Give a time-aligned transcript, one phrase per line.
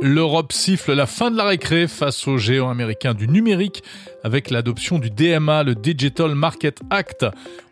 [0.00, 3.82] L'Europe siffle la fin de la récré face aux géants américains du numérique
[4.22, 7.26] avec l'adoption du DMA, le Digital Market Act.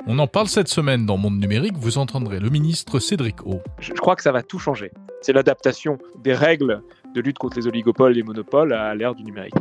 [0.09, 1.77] On en parle cette semaine dans Monde Numérique.
[1.79, 3.61] Vous entendrez le ministre Cédric O.
[3.79, 4.91] Je crois que ça va tout changer.
[5.23, 6.83] C'est l'adaptation des règles
[7.15, 9.55] de lutte contre les oligopoles et les monopoles à l'ère du numérique.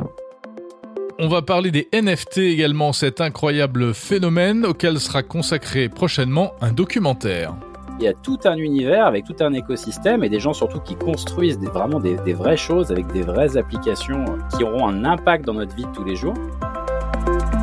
[1.20, 7.54] On va parler des NFT également, cet incroyable phénomène auquel sera consacré prochainement un documentaire.
[7.98, 10.96] Il y a tout un univers avec tout un écosystème et des gens surtout qui
[10.96, 15.54] construisent vraiment des, des vraies choses avec des vraies applications qui auront un impact dans
[15.54, 16.34] notre vie de tous les jours.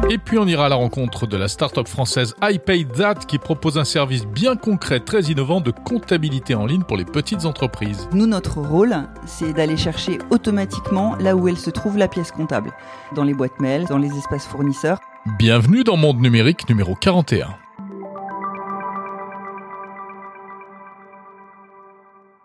[0.10, 3.84] Et puis on ira à la rencontre de la start-up française iPayThat qui propose un
[3.84, 8.10] service bien concret, très innovant de comptabilité en ligne pour les petites entreprises.
[8.12, 12.72] Nous, notre rôle, c'est d'aller chercher automatiquement là où elle se trouve la pièce comptable,
[13.16, 15.00] dans les boîtes mail, dans les espaces fournisseurs.
[15.38, 17.63] Bienvenue dans Monde Numérique numéro 41.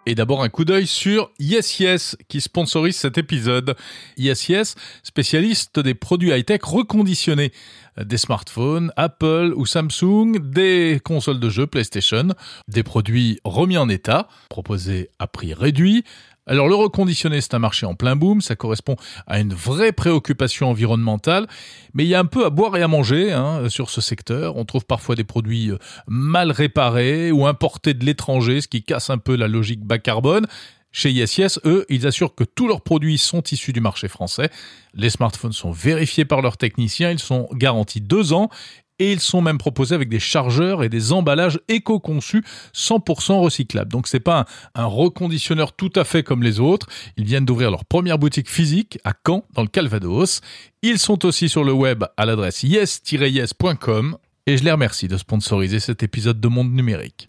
[0.08, 3.76] Et d'abord un coup d'œil sur Yes Yes qui sponsorise cet épisode.
[4.16, 7.52] Yes Yes, spécialiste des produits high-tech reconditionnés,
[8.02, 12.28] des smartphones, Apple ou Samsung, des consoles de jeux PlayStation,
[12.68, 16.04] des produits remis en état, proposés à prix réduit,
[16.48, 18.96] alors le reconditionné, c'est un marché en plein boom, ça correspond
[19.26, 21.46] à une vraie préoccupation environnementale,
[21.94, 24.56] mais il y a un peu à boire et à manger hein, sur ce secteur.
[24.56, 29.10] On trouve parfois des produits euh, mal réparés ou importés de l'étranger, ce qui casse
[29.10, 30.46] un peu la logique bas carbone.
[30.90, 34.48] Chez Yes eux, ils assurent que tous leurs produits sont issus du marché français.
[34.94, 38.48] Les smartphones sont vérifiés par leurs techniciens, ils sont garantis deux ans
[38.98, 43.90] et ils sont même proposés avec des chargeurs et des emballages éco-conçus 100% recyclables.
[43.90, 46.86] Donc c'est pas un, reconditionneur tout à fait comme les autres.
[47.16, 50.40] Ils viennent d'ouvrir leur première boutique physique à Caen, dans le Calvados.
[50.82, 55.78] Ils sont aussi sur le web à l'adresse yes-yes.com et je les remercie de sponsoriser
[55.78, 57.26] cet épisode de Monde Numérique.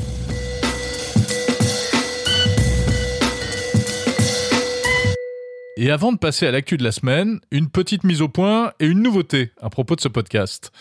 [5.82, 8.86] Et avant de passer à l'actu de la semaine, une petite mise au point et
[8.86, 10.74] une nouveauté à propos de ce podcast.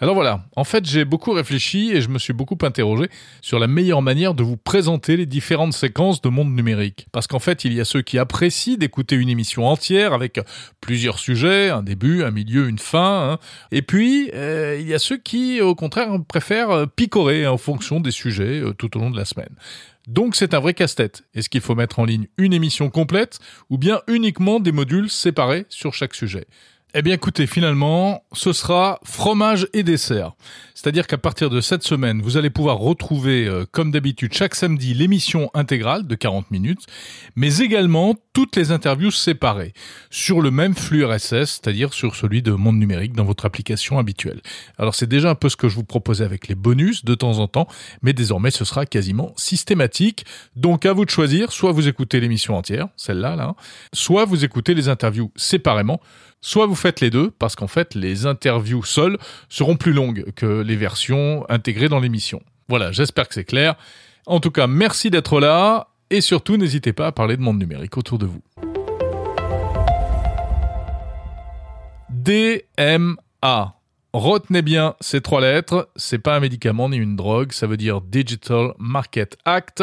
[0.00, 3.08] Alors voilà, en fait j'ai beaucoup réfléchi et je me suis beaucoup interrogé
[3.40, 7.06] sur la meilleure manière de vous présenter les différentes séquences de monde numérique.
[7.12, 10.40] Parce qu'en fait il y a ceux qui apprécient d'écouter une émission entière avec
[10.80, 13.32] plusieurs sujets, un début, un milieu, une fin.
[13.32, 13.38] Hein.
[13.70, 18.00] Et puis euh, il y a ceux qui au contraire préfèrent picorer hein, en fonction
[18.00, 19.54] des sujets euh, tout au long de la semaine.
[20.06, 21.24] Donc c'est un vrai casse-tête.
[21.34, 23.38] Est-ce qu'il faut mettre en ligne une émission complète
[23.70, 26.46] ou bien uniquement des modules séparés sur chaque sujet?
[26.96, 30.32] Eh bien écoutez, finalement, ce sera fromage et dessert.
[30.74, 34.94] C'est-à-dire qu'à partir de cette semaine, vous allez pouvoir retrouver, euh, comme d'habitude, chaque samedi,
[34.94, 36.86] l'émission intégrale de 40 minutes,
[37.34, 39.72] mais également toutes les interviews séparées
[40.10, 44.42] sur le même flux RSS, c'est-à-dire sur celui de Monde Numérique dans votre application habituelle.
[44.76, 47.38] Alors c'est déjà un peu ce que je vous proposais avec les bonus de temps
[47.38, 47.68] en temps,
[48.02, 50.26] mais désormais ce sera quasiment systématique.
[50.56, 53.54] Donc à vous de choisir, soit vous écoutez l'émission entière, celle-là, là,
[53.94, 56.00] soit vous écoutez les interviews séparément
[56.44, 59.16] Soit vous faites les deux, parce qu'en fait, les interviews seules
[59.48, 62.42] seront plus longues que les versions intégrées dans l'émission.
[62.68, 63.76] Voilà, j'espère que c'est clair.
[64.26, 67.96] En tout cas, merci d'être là, et surtout, n'hésitez pas à parler de monde numérique
[67.98, 68.40] autour de vous.
[72.08, 73.74] DMA.
[74.12, 78.00] Retenez bien ces trois lettres, c'est pas un médicament ni une drogue, ça veut dire
[78.00, 79.82] Digital Market Act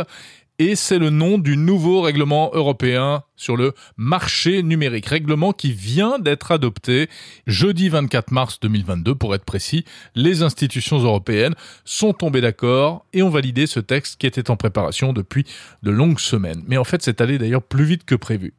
[0.62, 6.20] et c'est le nom du nouveau règlement européen sur le marché numérique, règlement qui vient
[6.20, 7.10] d'être adopté
[7.48, 9.86] jeudi 24 mars 2022 pour être précis.
[10.14, 15.14] Les institutions européennes sont tombées d'accord et ont validé ce texte qui était en préparation
[15.14, 15.46] depuis
[15.82, 16.62] de longues semaines.
[16.68, 18.54] Mais en fait, c'est allé d'ailleurs plus vite que prévu.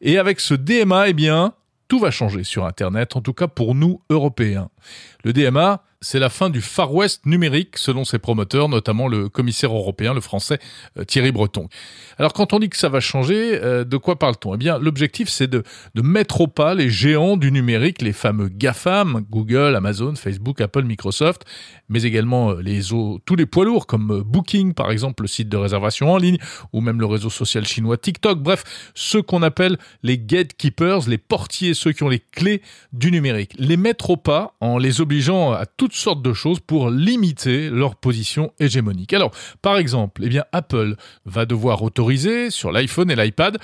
[0.00, 1.52] Et avec ce DMA, eh bien,
[1.86, 4.70] tout va changer sur Internet, en tout cas pour nous, Européens.
[5.22, 9.72] Le DMA, c'est la fin du Far West numérique selon ses promoteurs, notamment le commissaire
[9.72, 10.58] européen, le français
[10.98, 11.68] euh, Thierry Breton.
[12.18, 14.54] Alors quand on dit que ça va changer, euh, de quoi parle-t-on?
[14.54, 15.62] Eh bien l'objectif c'est de,
[16.02, 21.44] mettre au pas les géants du numérique, les fameux GAFAM, Google, Amazon, Facebook, Apple, Microsoft,
[21.88, 26.12] mais également euh, tous les poids lourds comme Booking par exemple, le site de réservation
[26.12, 26.38] en ligne,
[26.72, 28.64] ou même le réseau social chinois TikTok, bref,
[28.94, 32.60] ceux qu'on appelle les gatekeepers, les portiers, ceux qui ont les clés
[32.92, 33.54] du numérique.
[33.58, 37.96] Les mettre au pas en les obligeant à toutes sortes de choses pour limiter leur
[37.96, 39.12] position hégémonique.
[39.12, 39.30] Alors,
[39.60, 43.58] par exemple, eh Apple va devoir autoriser sur l'iPhone et l'iPad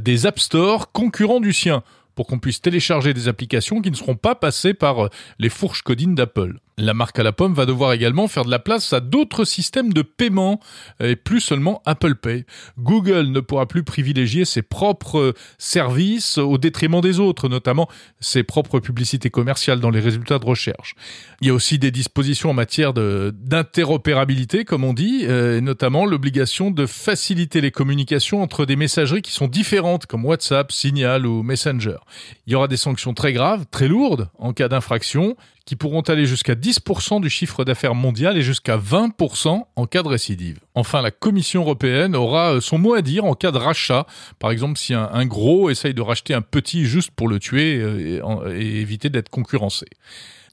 [0.00, 1.82] des App Store concurrents du sien
[2.14, 5.08] pour qu'on puisse télécharger des applications qui ne seront pas passées par
[5.38, 6.58] les fourches codines d'Apple.
[6.78, 9.92] La marque à la pomme va devoir également faire de la place à d'autres systèmes
[9.92, 10.58] de paiement
[11.00, 12.46] et plus seulement Apple Pay.
[12.78, 17.88] Google ne pourra plus privilégier ses propres services au détriment des autres, notamment
[18.20, 20.94] ses propres publicités commerciales dans les résultats de recherche.
[21.40, 26.06] Il y a aussi des dispositions en matière d'interopérabilité, comme on dit, euh, et notamment
[26.06, 31.42] l'obligation de faciliter les communications entre des messageries qui sont différentes, comme WhatsApp, Signal ou
[31.42, 31.98] Messenger.
[32.46, 36.26] Il y aura des sanctions très graves, très lourdes, en cas d'infraction, qui pourront aller
[36.26, 40.60] jusqu'à 10% du chiffre d'affaires mondial et jusqu'à 20% en cas de récidive.
[40.74, 44.06] Enfin, la Commission européenne aura euh, son mot à dire en cas de rachat.
[44.38, 48.56] Par exemple, si un, gros essaye de racheter un petit juste pour le tuer euh,
[48.56, 49.86] et éviter d'être concurrencé.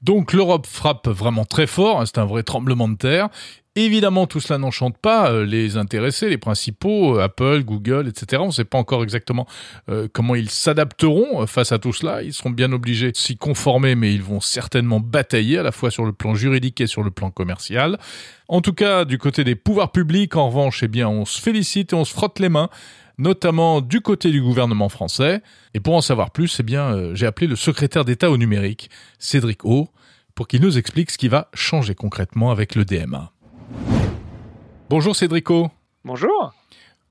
[0.02, 3.28] Donc l'Europe frappe vraiment très fort, hein, c'est un vrai tremblement de terre.
[3.80, 8.42] Évidemment, tout cela n'enchante pas euh, les intéressés, les principaux, euh, Apple, Google, etc.
[8.42, 9.46] On ne sait pas encore exactement
[9.88, 12.22] euh, comment ils s'adapteront face à tout cela.
[12.22, 15.90] Ils seront bien obligés de s'y conformer, mais ils vont certainement batailler à la fois
[15.90, 17.98] sur le plan juridique et sur le plan commercial.
[18.48, 21.96] En tout cas, du côté des pouvoirs publics, en revanche, eh on se félicite et
[21.96, 22.68] on se frotte les mains
[23.16, 25.42] notamment du côté du gouvernement français.
[25.74, 28.88] Et pour en savoir plus, eh j'ai appelé le secrétaire d'État au numérique,
[29.18, 29.88] Cédric O,
[30.34, 33.30] pour qu'il nous explique ce qui va changer concrètement avec le DMA.
[34.88, 35.70] Bonjour Cédrico.
[36.04, 36.52] Bonjour.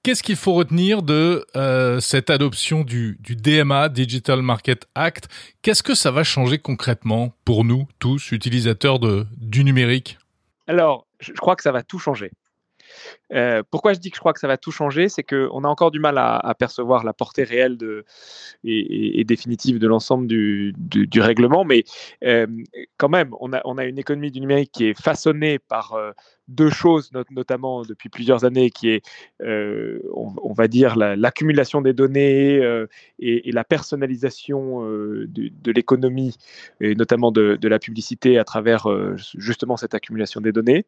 [0.01, 5.27] Qu'est-ce qu'il faut retenir de euh, cette adoption du, DMA, Digital Market Act?
[5.61, 10.17] Qu'est-ce que ça va changer concrètement pour nous tous, utilisateurs de, du numérique?
[10.67, 12.31] Alors, je crois que ça va tout changer.
[13.33, 15.67] Euh, pourquoi je dis que je crois que ça va tout changer C'est qu'on a
[15.67, 17.77] encore du mal à, percevoir la portée réelle
[18.63, 21.83] et, définitive de l'ensemble du, règlement, mais
[22.23, 22.47] euh,
[22.97, 26.11] quand même, on a, une économie du numérique qui est façonnée par euh,
[26.47, 29.05] deux choses, notamment depuis plusieurs années, qui est,
[29.41, 32.59] on, va dire, l'accumulation des données
[33.19, 36.35] et, la personnalisation de, l'économie,
[36.81, 38.87] et notamment de, de, la publicité à travers
[39.37, 40.85] justement cette accumulation des données,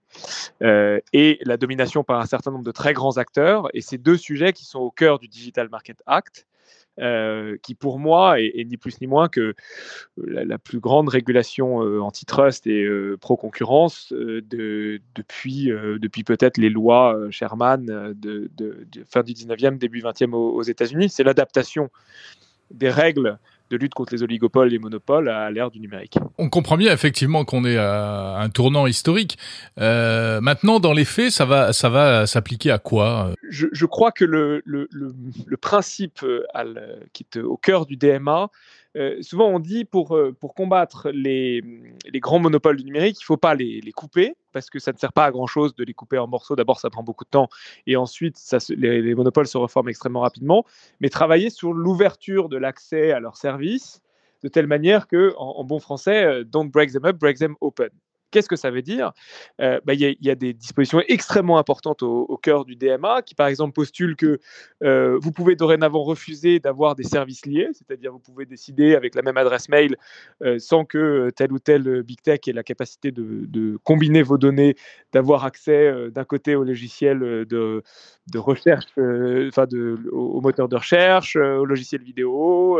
[0.61, 3.67] et la domination par certain nombre de très grands acteurs.
[3.73, 6.47] Et ces deux sujets qui sont au cœur du Digital Market Act,
[6.99, 9.53] euh, qui pour moi est, ni plus ni moins que
[10.17, 17.17] la, plus grande régulation euh, antitrust et euh, pro-concurrence de, depuis, depuis peut-être les lois
[17.29, 18.49] Sherman de,
[19.09, 21.09] fin du 19e, début 20e aux, aux États-Unis.
[21.09, 21.89] C'est l'adaptation
[22.71, 23.37] des règles
[23.71, 26.17] de lutte contre les oligopoles et les monopoles à l'ère du numérique.
[26.37, 29.37] On comprend bien effectivement qu'on est à un tournant historique.
[29.79, 34.25] Euh, maintenant, dans les faits, ça va, ça va s'appliquer à quoi je, crois que
[34.25, 36.43] le, le, principe euh,
[37.13, 38.49] qui est au cœur du DMA,
[38.97, 41.61] euh, souvent on dit pour, euh, pour combattre les,
[42.11, 44.91] les, grands monopoles du numérique, il ne faut pas les, les, couper parce que ça
[44.91, 46.55] ne sert pas à grand chose de les couper en morceaux.
[46.55, 47.47] D'abord, ça prend beaucoup de temps
[47.87, 48.37] et ensuite,
[48.69, 50.65] les, les, monopoles se reforment extrêmement rapidement.
[50.99, 54.01] Mais travailler sur l'ouverture de l'accès à leurs services
[54.43, 57.55] de telle manière que, en, en bon français, euh, don't break them up, break them
[57.61, 57.89] open.
[58.31, 59.11] Qu'est-ce que ça veut dire?
[59.59, 63.47] Euh, bah, Il y, a des dispositions extrêmement importantes au, cœur du DMA qui, par
[63.47, 64.39] exemple, postulent que
[64.83, 69.21] euh, vous pouvez dorénavant refuser d'avoir des services liés, c'est-à-dire vous pouvez décider avec la
[69.21, 69.97] même adresse mail
[70.41, 74.75] euh, sans que tel ou tel big tech ait la capacité de, combiner vos données,
[75.11, 77.83] d'avoir accès d'un côté au logiciel de,
[78.35, 79.65] recherche, enfin
[80.11, 82.79] au, moteur de recherche, au logiciel vidéo,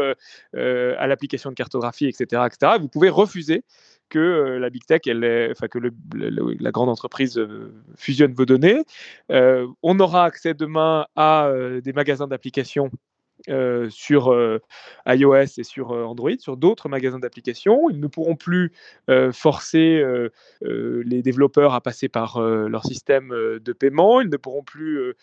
[0.53, 2.77] à l'application de cartographie, etc., etc.
[2.79, 3.63] Vous pouvez refuser
[4.11, 8.83] que euh, la big tech, elle enfin que la grande entreprise euh, fusionne vos données.
[9.31, 11.51] Euh, on aura accès demain à
[11.83, 12.91] des magasins d'applications
[13.49, 14.59] euh, sur euh,
[15.07, 17.89] iOS et sur euh, Android, sur d'autres magasins d'applications.
[17.89, 18.71] Ils ne pourront plus
[19.33, 20.03] forcer
[20.61, 24.21] les développeurs à passer par leur système de paiement.
[24.21, 25.13] Ils ne pourront plus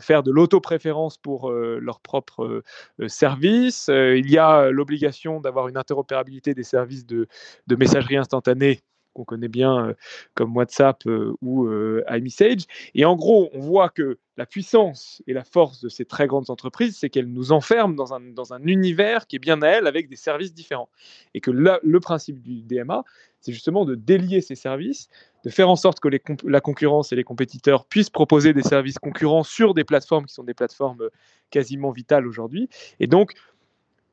[0.00, 2.62] faire de l'autopréférence pour leurs propres
[3.06, 3.88] services.
[3.88, 7.26] il y a l'obligation d'avoir une interopérabilité des services de
[7.68, 8.80] messagerie instantanée
[9.18, 9.94] qu'on connaît bien
[10.34, 11.02] comme WhatsApp
[11.42, 11.68] ou
[12.08, 12.62] iMessage.
[12.94, 16.48] Et en gros, on voit que la puissance et la force de ces très grandes
[16.48, 20.16] entreprises, c'est qu'elles nous enferment dans un, univers qui est bien à elles avec des
[20.16, 20.88] services différents.
[21.34, 23.04] Et que le principe du DMA,
[23.40, 25.08] c'est justement de délier ces services,
[25.44, 26.08] de faire en sorte que
[26.44, 30.44] la concurrence et les compétiteurs puissent proposer des services concurrents sur des plateformes qui sont
[30.44, 31.08] des plateformes
[31.50, 32.68] quasiment vitales aujourd'hui.
[33.00, 33.32] Et donc,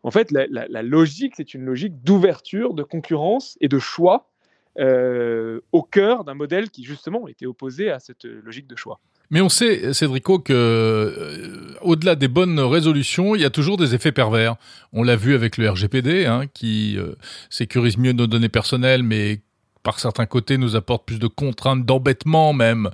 [0.01, 4.31] en fait, la logique, c'est une logique d'ouverture, de concurrence et de choix
[4.77, 8.99] euh, au cœur d'un modèle qui justement était opposé à cette logique de choix.
[9.31, 13.95] Mais on sait, Cédrico, que euh, au-delà des bonnes résolutions, il y a toujours des
[13.95, 14.55] effets pervers.
[14.91, 17.15] On l'a vu avec le RGPD, hein, qui euh,
[17.49, 19.39] sécurise mieux nos données personnelles, mais
[19.81, 22.89] par certains côtés nous apporte plus de contraintes, d'embêtement même,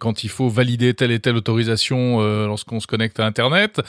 [0.00, 3.82] quand il faut valider telle et telle autorisation lorsqu'on se connecte à Internet.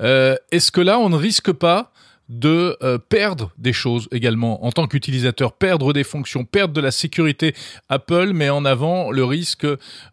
[0.00, 1.92] Est-ce que là, on ne risque pas
[2.30, 6.92] de euh, perdre des choses également en tant qu'utilisateur, perdre des fonctions, perdre de la
[6.92, 7.54] sécurité.
[7.88, 9.66] Apple met en avant le risque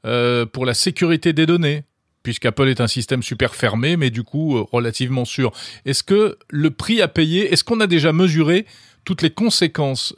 [0.06, 1.84] euh, pour la sécurité des données,
[2.24, 5.52] puisqu'Apple est un système super fermé, mais du coup euh, relativement sûr.
[5.86, 8.66] Est-ce que le prix à payer, est-ce qu'on a déjà mesuré
[9.06, 10.14] toutes les conséquences,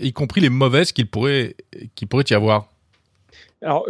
[0.00, 1.54] y compris les mauvaises qu'il pourrait,
[2.28, 2.66] y avoir?
[3.62, 3.86] Alors,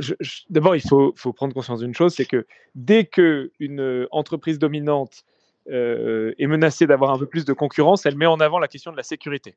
[0.51, 5.25] d'abord, il faut, faut, prendre conscience d'une chose, c'est que dès qu'une entreprise dominante
[5.69, 8.97] est menacée d'avoir un peu plus de concurrence, elle met en avant la question de
[8.97, 9.57] la sécurité.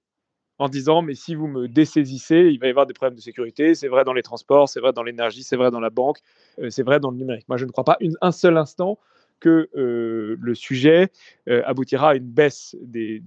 [0.58, 3.76] En disant, mais si vous me dessaisissez, il va y avoir des problèmes de sécurité.
[3.76, 6.20] C'est vrai dans les transports, c'est vrai dans l'énergie, c'est vrai dans la banque,
[6.60, 7.48] euh, c'est vrai dans le numérique.
[7.48, 9.00] Moi, je ne crois pas un seul instant
[9.40, 11.08] que euh, le sujet
[11.48, 13.22] aboutira à une baisse des,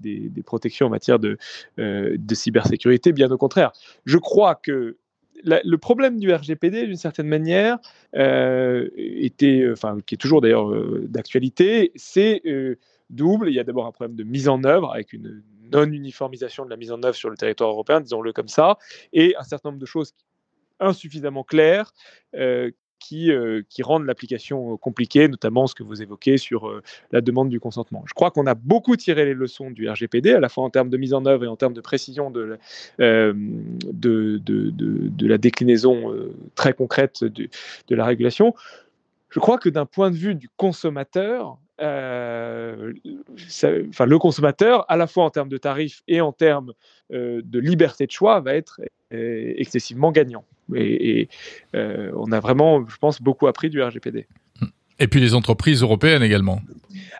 [0.44, 1.38] protections en matière de,
[2.34, 3.12] cybersécurité.
[3.12, 3.72] Bien au contraire.
[4.04, 4.98] Je crois que
[5.44, 7.78] le problème du RGPD, d'une certaine manière,
[8.16, 12.78] euh, était, enfin, qui est toujours d'ailleurs euh, d'actualité, c'est euh,
[13.10, 13.48] double.
[13.48, 16.76] Il y a d'abord un problème de mise en œuvre avec une non-uniformisation de la
[16.76, 18.78] mise en œuvre sur le territoire européen, disons-le comme ça,
[19.12, 20.14] et un certain nombre de choses
[20.80, 21.92] insuffisamment claires
[23.02, 27.20] qui, euh, qui rendent l'application euh, compliquée, notamment ce que vous évoquez sur euh, la
[27.20, 28.04] demande du consentement.
[28.06, 30.88] Je crois qu'on a beaucoup tiré les leçons du RGPD, à la fois en termes
[30.88, 32.58] de mise en œuvre et en termes de précision de,
[35.20, 36.14] la déclinaison
[36.54, 38.54] très concrète de la régulation.
[39.30, 42.92] Je crois que d'un point de vue du consommateur, euh,
[43.88, 46.72] enfin, le consommateur, à la fois en termes de tarifs et en termes
[47.10, 50.46] de liberté de choix, va être excessivement gagnant.
[50.74, 51.28] Et,
[51.74, 54.26] euh, on a vraiment, je pense, beaucoup appris du RGPD.
[54.98, 56.60] Et puis les entreprises européennes également.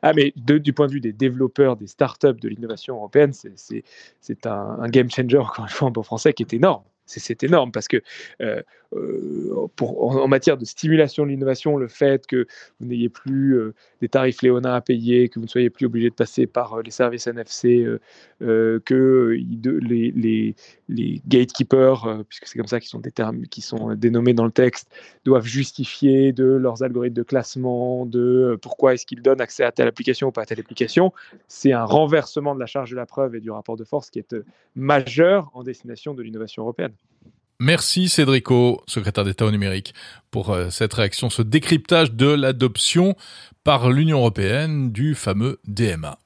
[0.03, 4.79] Ah, mais du point de vue des développeurs, des startups, de l'innovation européenne, c'est un,
[4.81, 7.89] un, game changer, encore une fois en bon français, qui est énorme c'est énorme parce
[7.89, 8.01] que
[8.41, 8.63] euh,
[8.95, 12.47] euh, en, matière de stimulation de l'innovation, le fait que
[12.79, 16.11] vous n'ayez plus euh, des tarifs léonins à payer, que vous ne soyez plus obligé
[16.11, 17.87] de passer par les services NFC,
[18.41, 20.55] que les,
[21.27, 23.01] gatekeepers, puisque c'est comme ça qu'ils sont,
[23.51, 24.91] qui sont dénommés dans le texte,
[25.25, 29.89] doivent justifier de leurs algorithmes de classement, de pourquoi est-ce qu'ils donnent accès à telle
[29.89, 31.13] application ou pas à telle application,
[31.49, 34.19] c'est un renversement de la charge de la preuve et du rapport de force qui
[34.19, 34.37] est
[34.75, 36.93] majeur en destination de l'innovation européenne.
[37.61, 39.95] Merci Cédrico, secrétaire d'État au numérique,
[40.33, 43.15] pour euh, cette réaction, ce décryptage de l'adoption
[43.63, 46.19] par l'Union européenne du fameux DMA.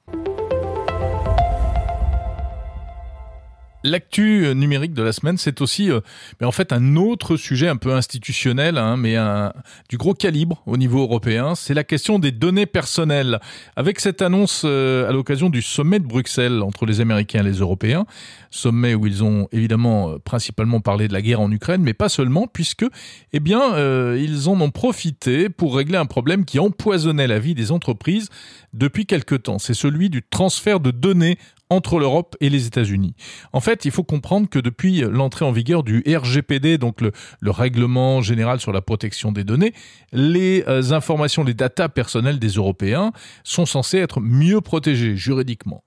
[3.87, 6.01] L'actu numérique de la semaine, c'est aussi, euh,
[6.41, 9.15] mais en fait, un autre sujet un peu institutionnel, hein, mais
[9.87, 11.55] du gros calibre au niveau européen.
[11.55, 13.39] C'est la question des données personnelles.
[13.77, 17.59] Avec cette annonce euh, à l'occasion du sommet de Bruxelles entre les Américains et les
[17.59, 18.05] Européens,
[18.51, 22.09] sommet où ils ont évidemment euh, principalement parlé de la guerre en Ukraine, mais pas
[22.09, 22.85] seulement, puisque,
[23.31, 23.77] eh bien,
[24.15, 28.29] ils en ont profité pour régler un problème qui empoisonnait la vie des entreprises
[28.73, 29.59] depuis quelque temps.
[29.59, 31.37] C'est celui du transfert de données
[31.69, 33.15] entre l'Europe et les États-Unis.
[33.53, 37.11] En fait, il faut comprendre que depuis l'entrée en vigueur du RGPD, donc le,
[37.49, 39.73] règlement général sur la protection des données,
[40.11, 43.11] les euh, informations, les datas personnelles des Européens
[43.43, 45.83] sont censées être mieux protégées juridiquement.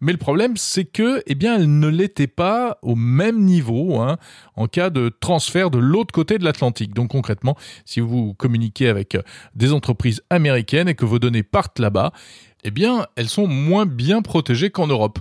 [0.00, 4.18] Mais le problème, c'est que, eh elles ne l'étaient pas au même niveau hein,
[4.56, 6.94] en cas de transfert de l'autre côté de l'Atlantique.
[6.94, 9.16] Donc concrètement, si vous communiquez avec
[9.54, 12.12] des entreprises américaines et que vos données partent là-bas,
[12.64, 15.18] eh bien, elles sont moins bien protégées qu'en Europe,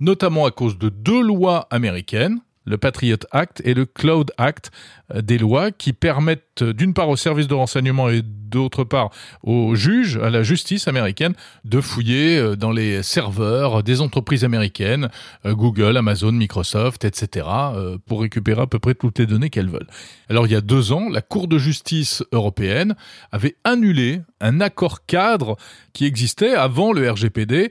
[0.00, 4.70] notamment à cause de deux lois américaines, le Patriot Act et le Cloud Act,
[5.14, 9.10] euh, des lois qui permettent euh, d'une part aux services de renseignement et d'autre part
[9.42, 15.08] aux juges, à la justice américaine, de fouiller euh, dans les serveurs des entreprises américaines,
[15.44, 17.46] Google, Amazon, Microsoft, etc.,
[18.06, 19.86] pour récupérer à peu près toutes les données qu'elles veulent.
[20.28, 22.96] Alors il y a deux ans, la Cour de justice européenne
[23.30, 25.56] avait annulé un accord cadre
[25.92, 27.70] qui existait avant le RGPD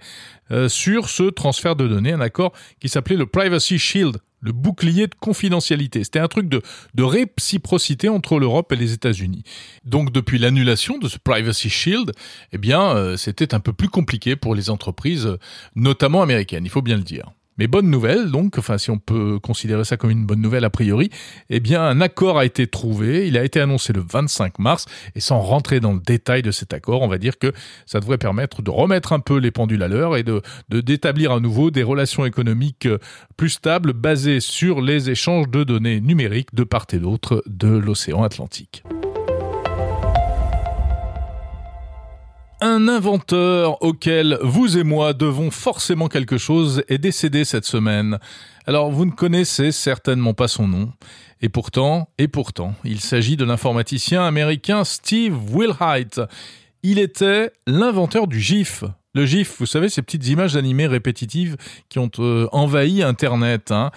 [0.68, 5.16] sur ce transfert de données, un accord qui s'appelait le Privacy Shield le bouclier de
[5.20, 6.04] confidentialité.
[6.04, 6.62] C'était un truc de,
[6.98, 9.44] réciprocité entre l'Europe et les États-Unis.
[9.84, 12.12] Donc depuis l'annulation de ce Privacy Shield,
[12.52, 15.38] eh bien, euh, c'était un peu plus compliqué pour les entreprises,
[15.76, 17.35] notamment américaines, il faut bien le dire.
[17.58, 20.70] Mais bonne nouvelle, donc, enfin si on peut considérer ça comme une bonne nouvelle a
[20.70, 21.10] priori,
[21.50, 24.86] eh bien un accord a été trouvé, il a été annoncé le 25 mars,
[25.16, 27.54] et sans rentrer dans le détail de cet accord, on va dire que
[27.86, 31.40] ça devrait permettre de remettre un peu les pendules à l'heure et de d'établir à
[31.40, 32.88] nouveau des relations économiques
[33.38, 38.24] plus stables basées sur les échanges de données numériques de part et d'autre de l'océan
[38.24, 38.84] Atlantique.
[42.62, 48.18] Un inventeur auquel vous et moi devons forcément quelque chose est décédé cette semaine.
[48.66, 50.94] Alors vous ne connaissez certainement pas son nom.
[51.42, 56.22] Et pourtant, et pourtant, il s'agit de l'informaticien américain Steve Wilhite.
[56.82, 61.58] Il était l'inventeur du GIF, Le GIF, vous savez, ces petites images animées répétitives
[61.90, 63.72] qui ont euh, envahi Internet.
[63.72, 63.92] Hein.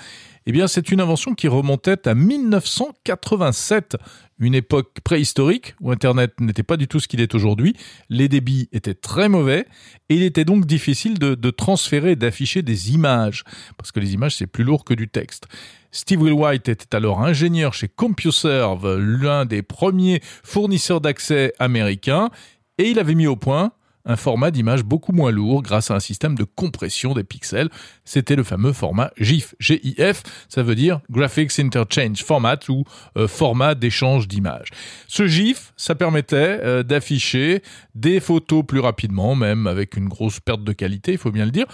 [0.50, 3.99] Eh bien, c'est une invention qui remontait à 1987,
[4.38, 7.76] une époque préhistorique où Internet n'était pas du tout ce qu'il est aujourd'hui.
[8.09, 9.67] Les débits étaient très mauvais
[10.09, 13.45] et il était donc difficile de, transférer, d'afficher des images
[13.76, 15.49] parce que les images c'est plus lourd que du texte.
[15.90, 22.31] Steve Willwhite était alors ingénieur chez CompuServe, l'un des premiers fournisseurs d'accès américains,
[22.78, 23.73] et il avait mis au point
[24.09, 27.69] un format d'image beaucoup moins lourd grâce à un système de compression des pixels.
[28.05, 29.55] C'était le fameux format GIF.
[29.61, 32.85] GIF, ça veut dire Graphics Interchange Format ou
[33.17, 34.71] euh, format d'échange d'images.
[35.07, 37.62] Ce GIF, ça permettait euh, d'afficher
[37.95, 41.50] des photos plus rapidement, même avec une grosse perte de qualité, il faut bien le
[41.50, 41.67] dire.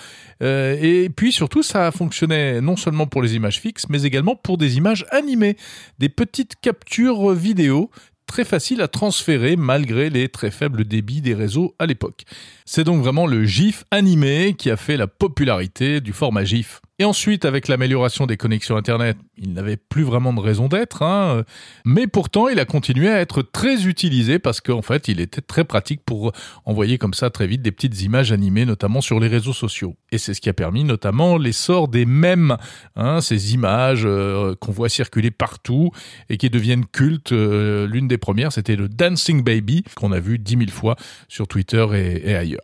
[0.42, 4.58] Euh, et puis surtout, ça fonctionnait non seulement pour les images fixes, mais également pour
[4.58, 5.56] des images animées,
[6.00, 7.90] des petites captures vidéo
[8.34, 12.24] très facile à transférer malgré les très faibles débits des réseaux à l'époque.
[12.64, 16.80] C'est donc vraiment le GIF animé qui a fait la popularité du format GIF.
[16.98, 21.44] Et ensuite, avec l'amélioration des connexions Internet, il n'avait plus vraiment de raison d'être, hein,
[21.84, 25.64] mais pourtant il a continué à être très utilisé parce qu'en fait il était très
[25.64, 26.32] pratique pour
[26.64, 29.96] envoyer comme ça très vite des petites images animées, notamment sur les réseaux sociaux.
[30.12, 32.56] Et c'est ce qui a permis notamment l'essor des mèmes,
[32.96, 35.90] hein, ces images euh, qu'on voit circuler partout
[36.28, 37.32] et qui deviennent cultes.
[37.32, 40.96] Euh, l'une des premières, c'était le Dancing Baby qu'on a vu dix mille fois
[41.28, 42.60] sur Twitter et, et ailleurs.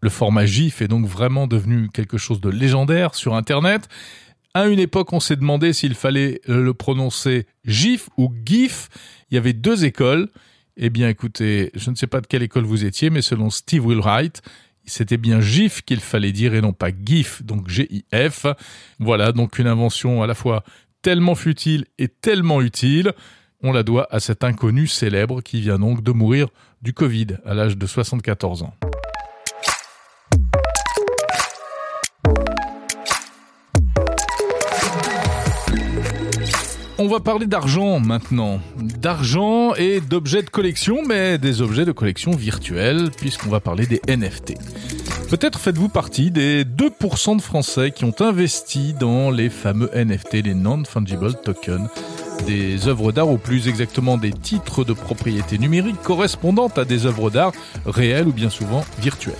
[0.00, 3.88] Le format GIF est donc vraiment devenu quelque chose de légendaire sur Internet.
[4.54, 8.88] À une époque, on s'est demandé s'il fallait le prononcer GIF ou GIF.
[9.30, 10.28] Il y avait deux écoles.
[10.76, 13.86] Eh bien, écoutez, je ne sais pas de quelle école vous étiez, mais selon Steve
[13.86, 14.42] Willwright,
[14.86, 18.46] c'était bien GIF qu'il fallait dire et non pas GIF, donc G-I-F.
[18.98, 20.64] Voilà, donc une invention à la fois
[21.02, 23.12] tellement futile et tellement utile.
[23.62, 26.48] On la doit à cet inconnu célèbre qui vient donc de mourir
[26.80, 28.74] du Covid à l'âge de 74 ans.
[37.08, 38.60] On va parler d'argent maintenant.
[39.00, 44.02] D'argent et d'objets de collection, mais des objets de collection virtuels, puisqu'on va parler des
[44.06, 44.52] NFT.
[45.30, 50.52] Peut-être faites-vous partie des 2% de Français qui ont investi dans les fameux NFT, les
[50.52, 51.88] Non-Fungible Tokens,
[52.46, 57.30] des œuvres d'art ou plus exactement des titres de propriété numérique correspondant à des œuvres
[57.30, 57.52] d'art
[57.86, 59.34] réelles ou bien souvent virtuelles.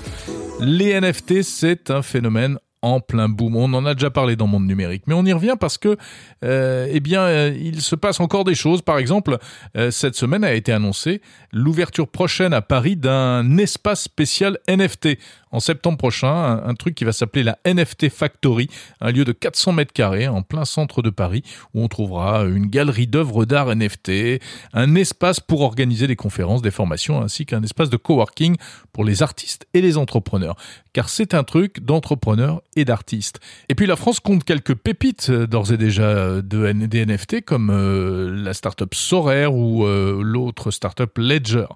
[0.59, 3.57] Les NFT, c'est un phénomène en plein boom.
[3.57, 5.97] On en a déjà parlé dans Monde Numérique, mais on y revient parce que,
[6.45, 8.83] euh, eh bien, euh, il se passe encore des choses.
[8.83, 9.39] Par exemple,
[9.77, 11.21] euh, cette semaine a été annoncée
[11.53, 15.19] l'ouverture prochaine à Paris d'un espace spécial NFT
[15.51, 18.69] en septembre prochain, un, truc qui va s'appeler la NFT Factory,
[19.01, 21.43] un lieu de 400 mètres carrés en plein centre de Paris
[21.75, 24.41] où on trouvera une galerie d'œuvres d'art NFT,
[24.75, 28.57] un espace pour organiser des conférences, des formations ainsi qu'un espace de coworking
[28.93, 30.57] pour les artistes et les entrepreneurs.
[30.93, 33.41] Car c'est un truc d'entrepreneurs et d'artistes.
[33.69, 37.45] Et puis la France compte quelques pépites euh, d'ores et déjà euh, de des NFT
[37.45, 41.67] comme euh, la startup Sorare ou l'autre startup Ledger.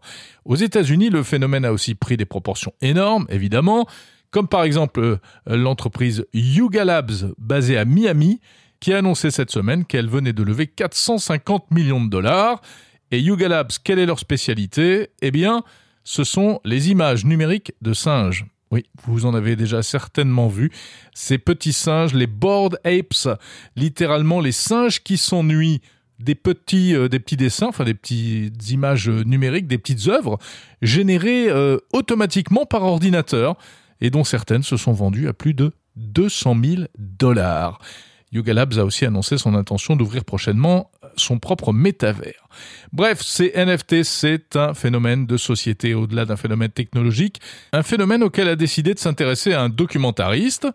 [0.45, 3.87] Aux États-Unis, le phénomène a aussi pris des proportions énormes, évidemment,
[4.31, 8.41] comme par exemple l'entreprise Yuga Labs basée à Miami
[8.81, 12.61] qui a annoncé cette semaine qu'elle venait de lever 450 millions de dollars.
[13.13, 15.11] Et Yuga Labs, quelle est leur spécialité?
[15.21, 15.63] Eh bien,
[16.03, 18.47] ce sont les images numériques de singes.
[18.73, 20.73] Oui, vous en avez déjà certainement vu.
[21.13, 23.39] Ces petits singes, les bored apes,
[23.77, 25.83] littéralement les singes qui s'ennuient
[26.19, 30.39] des petits, euh, des petits dessins, enfin des petites images numériques, des petites œuvres
[30.81, 33.57] générées euh, automatiquement par ordinateur
[34.01, 37.79] et dont certaines se sont vendues à plus de 200 000 dollars.
[38.33, 42.49] Yuga Labs a aussi annoncé son intention d'ouvrir prochainement son propre métavers.
[42.93, 47.41] Bref, ces NFT, c'est un phénomène de société au-delà d'un phénomène technologique,
[47.73, 50.69] un phénomène auquel a décidé de s'intéresser un documentariste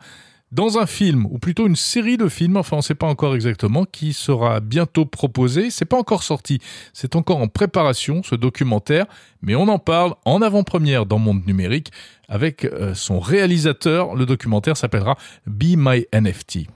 [0.51, 3.35] dans un film, ou plutôt une série de films, enfin on ne sait pas encore
[3.35, 5.69] exactement, qui sera bientôt proposé.
[5.71, 6.59] C'est pas encore sorti,
[6.93, 9.07] c'est encore en préparation ce documentaire,
[9.41, 11.91] mais on en parle en avant-première dans Monde Numérique
[12.29, 14.15] avec euh, son réalisateur.
[14.15, 16.67] Le documentaire s'appellera Be My NFT.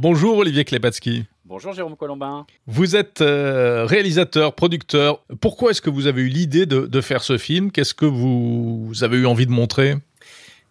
[0.00, 1.24] Bonjour Olivier Klepatsky.
[1.44, 2.46] Bonjour Jérôme Colombin.
[2.68, 5.24] Vous êtes euh, réalisateur, producteur.
[5.40, 7.72] Pourquoi est-ce que vous avez eu l'idée de, faire ce film?
[7.72, 9.96] Qu'est-ce que vous, avez eu envie de montrer?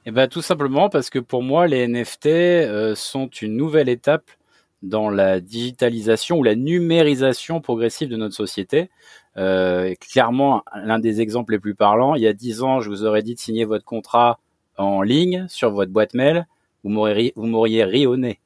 [0.06, 4.32] Eh ben, tout simplement parce que pour moi, les NFT euh, sont une nouvelle étape
[4.82, 8.90] dans la digitalisation ou la numérisation progressive de notre société.
[9.36, 13.04] Euh, clairement, l'un des exemples les plus parlants, il y a dix ans, je vous
[13.04, 14.40] aurais dit de signer votre contrat
[14.78, 16.48] en ligne sur votre boîte mail,
[16.86, 18.40] vous m'auriez ri au nez.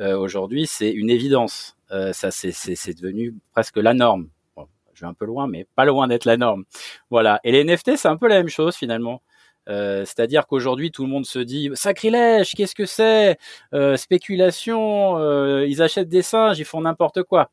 [0.00, 1.76] Euh, aujourd'hui, c'est une évidence.
[1.90, 4.28] Euh, ça, c'est devenu presque la norme.
[4.94, 6.64] je vais un peu loin, mais pas loin d'être la norme.
[7.10, 7.40] Voilà.
[7.44, 9.22] Et les NFT, c'est un peu la même chose finalement.
[9.68, 13.38] Euh, c'est-à-dire qu'aujourd'hui, tout le monde se dit sacrilège, qu'est-ce que c'est?
[13.96, 15.18] Spéculation,
[15.64, 17.50] ils achètent des singes, ils font n'importe quoi.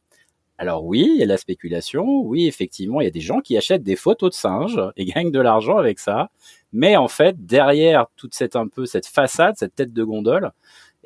[0.60, 3.56] Alors oui, il y a la spéculation, oui, effectivement, il y a des gens qui
[3.58, 6.32] achètent des photos de singes et gagnent de l'argent avec ça.
[6.74, 10.52] Mais en fait, derrière toute cette un peu cette façade, cette tête de gondole,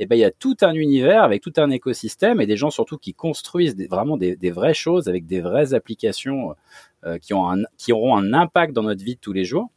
[0.04, 2.72] eh ben il y a tout un univers avec tout un écosystème et des gens
[2.72, 6.56] surtout qui construisent vraiment des, vraies choses avec des vraies applications
[7.22, 9.70] qui ont qui auront un impact dans notre vie de tous les jours.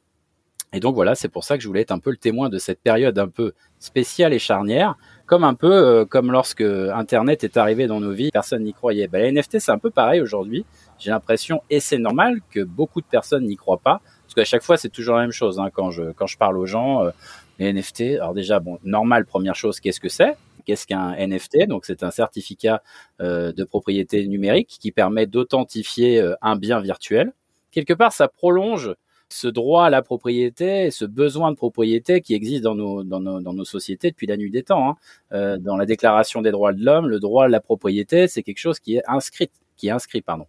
[0.74, 2.58] Et donc voilà, c'est pour ça que je voulais être un peu le témoin de
[2.58, 7.56] cette période un peu spéciale et charnière, comme un peu euh, comme lorsque Internet est
[7.56, 9.06] arrivé dans nos vies, personne n'y croyait.
[9.06, 10.66] Ben, les NFT, c'est un peu pareil aujourd'hui.
[10.98, 14.64] J'ai l'impression, et c'est normal, que beaucoup de personnes n'y croient pas, parce qu'à chaque
[14.64, 15.60] fois, c'est toujours la même chose.
[15.60, 17.10] Hein, quand je quand je parle aux gens, euh,
[17.58, 18.16] les NFT.
[18.16, 20.36] Alors déjà, bon, normal, première chose, qu'est-ce que c'est?
[20.64, 22.82] Qu'est-ce qu'un NFT Donc c'est un certificat
[23.20, 27.32] euh, de propriété numérique qui permet d'authentifier un bien virtuel.
[27.70, 28.94] Quelque part, ça prolonge
[29.28, 34.26] ce droit à la propriété, ce besoin de propriété qui existe dans nos sociétés depuis
[34.26, 34.90] la nuit des temps.
[34.90, 34.96] Hein.
[35.32, 38.58] Euh, dans la Déclaration des droits de l'homme, le droit à la propriété, c'est quelque
[38.58, 40.46] chose qui est inscrit, qui est inscrit, pardon.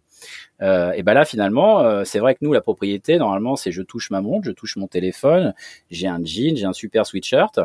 [0.62, 3.82] Euh, et ben là, finalement, euh, c'est vrai que nous, la propriété, normalement, c'est je
[3.82, 5.54] touche ma montre, je touche mon téléphone,
[5.90, 7.60] j'ai un jean, j'ai un super sweatshirt,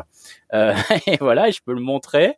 [0.52, 0.74] euh,
[1.06, 2.34] et voilà, et je peux le montrer.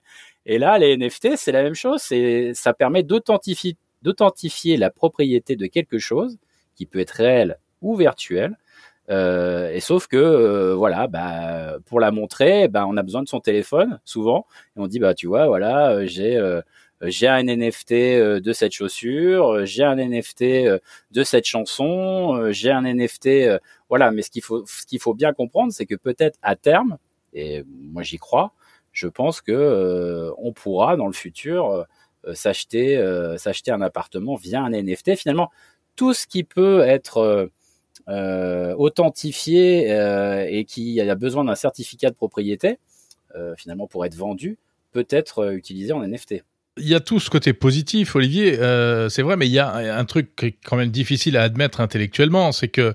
[0.46, 2.00] Et là, les NFT, c'est la même chose.
[2.02, 6.38] C'est, ça permet d'authentifier, d'authentifier la propriété de quelque chose
[6.76, 8.56] qui peut être réel ou virtuel
[9.10, 14.00] et sauf que voilà, bah, pour la montrer, bah, on a besoin de son téléphone
[14.06, 16.40] souvent, et on dit bah tu vois voilà, j'ai
[17.06, 20.42] j'ai un NFT de cette chaussure, j'ai un NFT
[21.10, 23.28] de cette chanson, j'ai un NFT,
[23.88, 24.10] voilà.
[24.10, 26.98] Mais ce qu'il faut ce qu'il faut bien comprendre, c'est que peut-être à terme,
[27.32, 28.52] et moi j'y crois,
[28.92, 31.86] je pense que on pourra dans le futur
[32.32, 32.96] s'acheter
[33.38, 35.16] s'acheter un appartement via un NFT.
[35.16, 35.50] Finalement,
[35.96, 37.50] tout ce qui peut être
[38.08, 42.78] euh, authentifié euh, et qui a besoin d'un certificat de propriété,
[43.34, 44.58] euh, finalement pour être vendu,
[44.92, 46.44] peut être utilisé en NFT.
[46.76, 49.96] Il y a tout ce côté positif, Olivier, euh, c'est vrai, mais il y a
[49.96, 52.94] un truc qui est quand même difficile à admettre intellectuellement, c'est que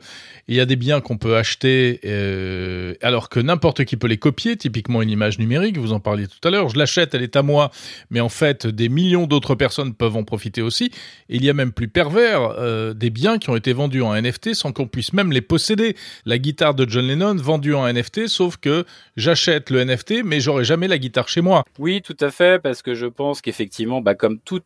[0.50, 4.18] il y a des biens qu'on peut acheter euh, alors que n'importe qui peut les
[4.18, 7.38] copier, typiquement une image numérique, vous en parliez tout à l'heure, je l'achète, elle est
[7.38, 7.72] à moi,
[8.10, 10.92] mais en fait des millions d'autres personnes peuvent en profiter aussi.
[11.30, 14.56] Il y a même plus pervers, euh, des biens qui ont été vendus en NFT
[14.56, 15.96] sans qu'on puisse même les posséder.
[16.26, 18.84] La guitare de John Lennon vendue en NFT, sauf que
[19.16, 21.64] j'achète le NFT, mais j'aurai jamais la guitare chez moi.
[21.78, 24.64] Oui, tout à fait, parce que je pense qu'effectivement effectivement, bah, comme toute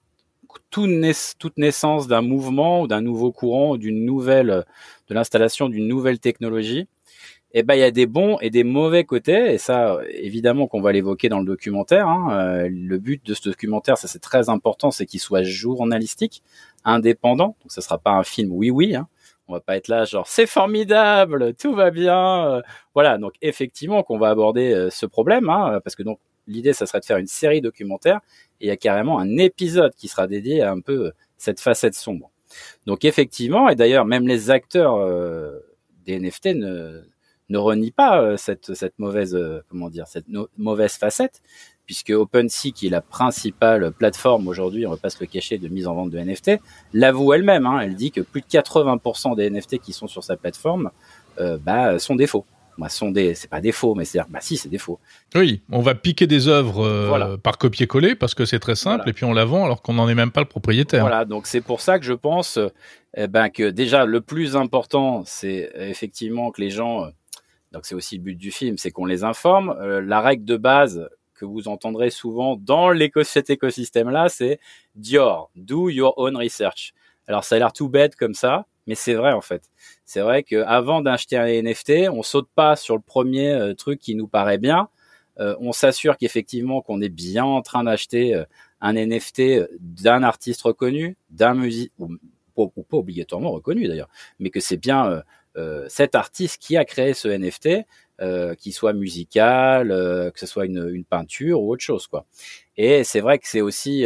[1.57, 4.63] naissance d'un mouvement ou d'un nouveau courant, d'une nouvelle,
[5.09, 6.87] de l'installation d'une nouvelle technologie,
[7.55, 10.81] eh ben il y a des bons et des mauvais côtés et ça évidemment qu'on
[10.81, 12.07] va l'évoquer dans le documentaire.
[12.07, 12.29] Hein.
[12.31, 16.41] Euh, le but de ce documentaire, ça c'est très important, c'est qu'il soit journalistique,
[16.85, 17.57] indépendant.
[17.61, 18.95] Donc ça sera pas un film oui oui.
[18.95, 19.07] Hein.
[19.49, 22.47] On va pas être là genre c'est formidable, tout va bien.
[22.47, 22.61] Euh,
[22.95, 26.85] voilà donc effectivement qu'on va aborder euh, ce problème hein, parce que donc l'idée, ça
[26.85, 28.21] serait de faire une série documentaire
[28.61, 31.59] et il y a carrément un épisode qui sera dédié à un peu euh, cette
[31.59, 32.31] facette sombre.
[32.85, 35.59] Donc effectivement, et d'ailleurs même les acteurs euh,
[36.05, 37.01] des NFT ne,
[37.49, 39.37] ne renient pas euh, cette, mauvaise
[39.69, 40.25] comment dire cette
[40.57, 41.41] mauvaise facette,
[41.85, 45.67] puisque OpenSea, qui est la principale plateforme aujourd'hui, on va pas se le cacher, de
[45.67, 46.51] mise en vente de NFT,
[46.93, 47.65] l'avoue elle-même.
[47.65, 50.91] Hein, elle dit que plus de 80% des NFT qui sont sur sa plateforme
[51.37, 52.45] bah, sont des faux
[52.77, 54.99] bah, sont des, c'est pas des faux, mais c'est bah si, c'est des faux.
[55.35, 59.13] Oui, on va piquer des œuvres euh, par copier-coller parce que c'est très simple et
[59.13, 61.01] puis on la vend alors qu'on n'en est même pas le propriétaire.
[61.01, 62.59] Voilà, donc c'est pour ça que je pense
[63.15, 67.07] eh ben que déjà le plus important, c'est effectivement que les gens,
[67.71, 69.75] donc c'est aussi le but du film, c'est qu'on les informe.
[69.79, 72.91] Euh, la règle de base que vous entendrez souvent dans
[73.23, 74.59] cet écosystème-là, c'est
[74.95, 76.93] Dior, do your own research.
[77.27, 79.63] Alors ça a l'air tout bête comme ça, mais c'est vrai en fait.
[80.05, 84.15] C'est vrai qu'avant d'acheter un NFT, on saute pas sur le premier euh, truc qui
[84.15, 84.89] nous paraît bien.
[85.39, 88.43] Euh, on s'assure qu'effectivement qu'on est bien en train d'acheter euh,
[88.81, 89.41] un NFT
[89.79, 92.09] d'un artiste reconnu, d'un musique ou,
[92.55, 95.23] pas obligatoirement reconnu d'ailleurs, mais que c'est bien
[95.87, 97.85] cet artiste qui a créé ce NFT,
[98.59, 102.25] qui soit musical, que ce soit une, une, peinture ou autre chose quoi.
[102.77, 104.05] Et c'est vrai que c'est aussi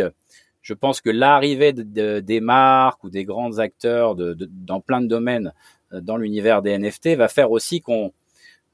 [0.68, 5.54] je pense que l'arrivée des marques ou des grands acteurs dans plein de domaines
[5.94, 8.12] euh, dans l'univers des NFT va faire aussi qu'on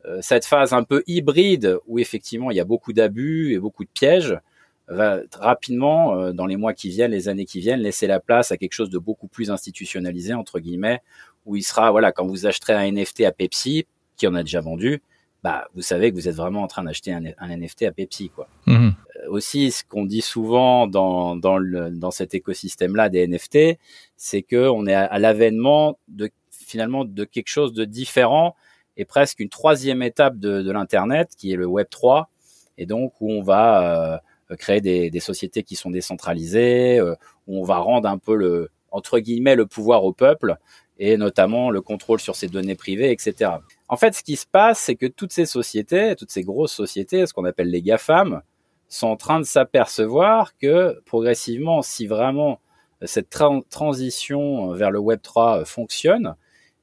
[0.06, 3.84] euh, cette phase un peu hybride où effectivement il y a beaucoup d'abus et beaucoup
[3.84, 4.40] de pièges
[4.88, 8.52] va rapidement euh, dans les mois qui viennent, les années qui viennent, laisser la place
[8.52, 11.04] à quelque chose de beaucoup plus institutionnalisé entre guillemets
[11.46, 13.86] où il sera voilà quand vous acheterez un NFT à Pepsi
[14.18, 15.04] qui en a déjà vendu,
[15.44, 18.48] bah vous savez que vous êtes vraiment en train d'acheter un, NFT à Pepsi quoi.
[18.66, 18.92] Mmh
[19.28, 23.80] aussi, ce qu'on dit souvent dans, dans, le, dans cet écosystème-là des NFT,
[24.18, 28.56] c'est que on est à, l'avènement de finalement de quelque chose de différent
[28.98, 32.30] est presque une troisième étape de, l'Internet, qui est le Web 3,
[32.78, 37.16] et donc où on va euh, créer des, des, sociétés qui sont décentralisées, euh,
[37.48, 40.58] où on va rendre un peu le entre guillemets le pouvoir au peuple
[41.00, 43.52] et notamment le contrôle sur ses données privées, etc.
[43.90, 47.26] En fait, ce qui se passe, c'est que toutes ces sociétés, toutes ces grosses sociétés,
[47.26, 48.42] ce qu'on appelle les GAFAM,
[48.88, 52.60] sont en train de s'apercevoir que progressivement, si vraiment
[53.02, 53.30] cette
[53.70, 56.36] transition vers le Web 3 fonctionne,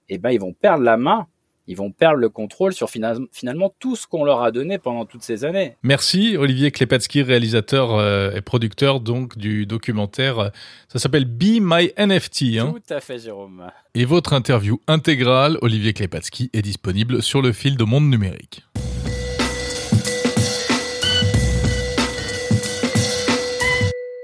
[0.09, 1.27] eh ben, ils vont perdre la main
[1.71, 5.23] ils vont perdre le contrôle sur finalement tout ce qu'on leur a donné pendant toutes
[5.23, 5.77] ces années.
[5.85, 10.51] Merci Olivier Klepatsky, réalisateur euh, et producteur donc du documentaire.
[10.89, 12.59] Ça s'appelle Be My NFT.
[12.59, 12.75] Hein.
[12.75, 13.71] Tout à fait Jérôme.
[13.95, 18.65] Et votre interview intégrale, Olivier Klepatsky, est disponible sur le fil de Monde Numérique.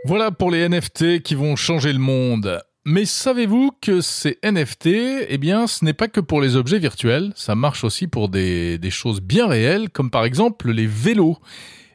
[0.05, 2.61] Voilà pour les NFT qui vont changer le monde.
[2.89, 4.87] Mais savez-vous que ces NFT,
[5.29, 8.79] eh bien, ce n'est pas que pour les objets virtuels, ça marche aussi pour des,
[8.91, 11.37] choses bien réelles, comme par exemple les vélos.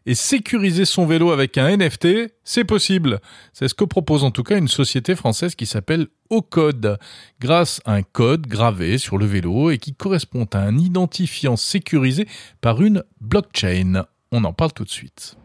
[0.06, 3.22] Et sécuriser son vélo avec un NFT, c'est possible.
[3.54, 6.98] C'est ce que propose en tout cas une société française qui s'appelle Ocode,
[7.40, 12.28] grâce à un code gravé sur le vélo et qui correspond à un identifiant sécurisé
[12.60, 14.08] par une blockchain.
[14.34, 15.38] On en parle tout de suite.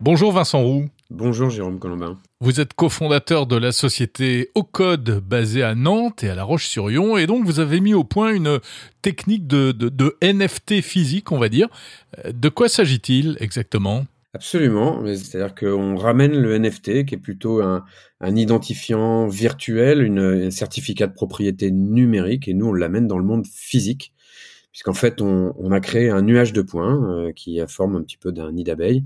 [0.00, 0.88] Bonjour Vincent Roux.
[1.14, 2.18] Bonjour Jérôme Colombin.
[2.40, 7.26] Vous êtes cofondateur de la société Ocode basée à Nantes et à La Roche-sur-Yon et
[7.26, 8.60] donc vous avez mis au point une
[9.02, 11.68] technique de, NFT physique, on va dire.
[12.32, 14.06] De quoi s'agit-il exactement?
[14.32, 17.84] Absolument, c'est-à-dire qu'on ramène le NFT qui est plutôt un,
[18.22, 23.46] identifiant virtuel, une, un certificat de propriété numérique et nous on l'amène dans le monde
[23.46, 24.14] physique
[24.70, 28.32] puisqu'en fait on, a créé un nuage de points euh, qui forme un petit peu
[28.32, 29.04] d'un nid d'abeilles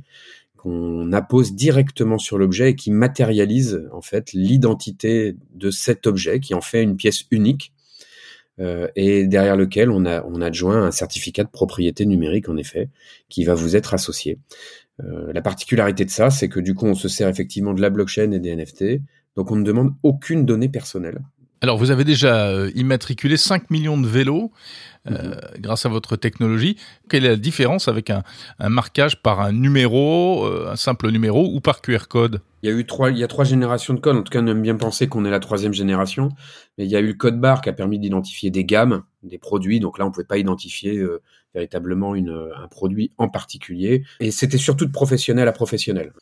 [0.66, 6.54] qu'on appose directement sur l'objet et qui matérialise en fait l'identité de cet objet, qui
[6.54, 7.72] en fait une pièce unique
[8.58, 12.88] euh, et derrière lequel on a on adjoint un certificat de propriété numérique en effet
[13.28, 14.40] qui va vous être associé.
[15.04, 17.90] Euh, la particularité de ça, c'est que du coup on se sert effectivement de la
[17.90, 19.02] blockchain et des NFT,
[19.36, 21.20] donc on ne demande aucune donnée personnelle.
[21.62, 24.52] Alors, vous avez déjà euh, immatriculé 5 millions de vélos
[25.10, 25.36] euh, mhm.
[25.60, 26.76] grâce à votre technologie.
[27.08, 28.22] Quelle est la différence avec un,
[28.60, 32.42] marquage par un numéro, euh, un simple numéro ou par QR code?
[32.62, 34.16] Il y a eu trois, il y a trois générations de codes.
[34.16, 36.28] En tout cas, on aime bien penser qu'on est la troisième génération.
[36.76, 39.38] Mais il y a eu le code barre qui a permis d'identifier des gammes, des
[39.38, 39.80] produits.
[39.80, 41.02] Donc là, on ne pouvait pas identifier
[41.54, 44.04] véritablement une, un produit en particulier.
[44.20, 46.12] Et c'était surtout de professionnel à professionnel.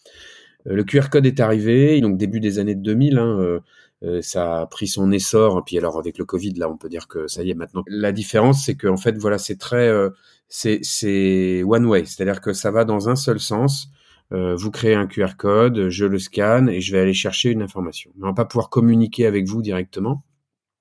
[0.64, 3.18] le QR code est arrivé, donc début des années 2000.
[3.18, 3.60] Hein, euh,
[4.22, 5.64] ça a pris son essor.
[5.64, 7.84] Puis alors avec le Covid, là, on peut dire que ça y est maintenant.
[7.86, 10.10] La différence, c'est que en fait, voilà, c'est très, euh,
[10.48, 13.88] c'est one way, c'est-à-dire que ça va dans un seul sens.
[14.32, 17.62] Euh, vous créez un QR code, je le scanne et je vais aller chercher une
[17.62, 18.10] information.
[18.20, 20.24] On va pas pouvoir communiquer avec vous directement.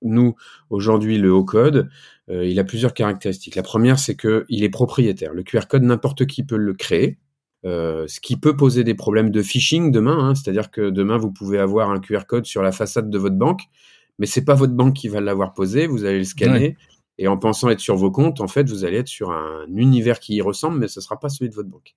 [0.02, 0.34] Nous,
[0.70, 1.88] aujourd'hui, le haut code,
[2.28, 3.54] il a plusieurs caractéristiques.
[3.54, 5.32] La première, c'est que il est propriétaire.
[5.32, 7.18] Le QR code, n'importe qui peut le créer.
[7.64, 11.30] Euh, ce qui peut poser des problèmes de phishing demain, hein, c'est-à-dire que demain vous
[11.30, 13.62] pouvez avoir un QR code sur la façade de votre banque,
[14.18, 16.76] mais c'est pas votre banque qui va l'avoir posé, vous allez le scanner
[17.16, 20.20] et en pensant être sur vos comptes, en fait vous allez être sur un univers
[20.20, 21.94] qui y ressemble, mais ce sera pas celui de votre banque.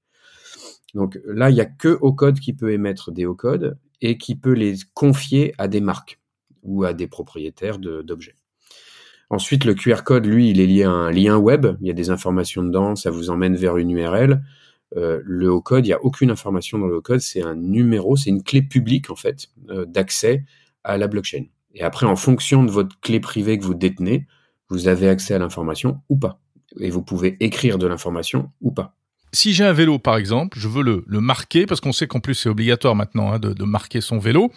[0.94, 4.18] Donc là, il y a que au code qui peut émettre des hauts codes et
[4.18, 6.20] qui peut les confier à des marques
[6.64, 8.36] ou à des propriétaires d'objets.
[9.30, 11.68] Ensuite, le QR code, lui, il est lié à un lien web.
[11.82, 14.42] Il y a des informations dedans, ça vous emmène vers une URL.
[14.96, 17.56] Euh, le haut code, il n'y a aucune information dans le haut code, c'est un
[17.56, 20.46] numéro, c'est une clé publique en fait euh, d'accès
[20.84, 21.46] à la blockchain.
[21.76, 24.26] Et après, en fonction de votre clé privée que vous détenez,
[24.70, 26.40] vous avez accès à l'information ou pas.
[26.80, 28.96] Et vous pouvez écrire de l'information ou pas.
[29.34, 32.34] Si j'ai un vélo, par exemple, je veux le, marquer, parce qu'on sait qu'en plus
[32.34, 34.52] c'est obligatoire maintenant hein, de, marquer son vélo.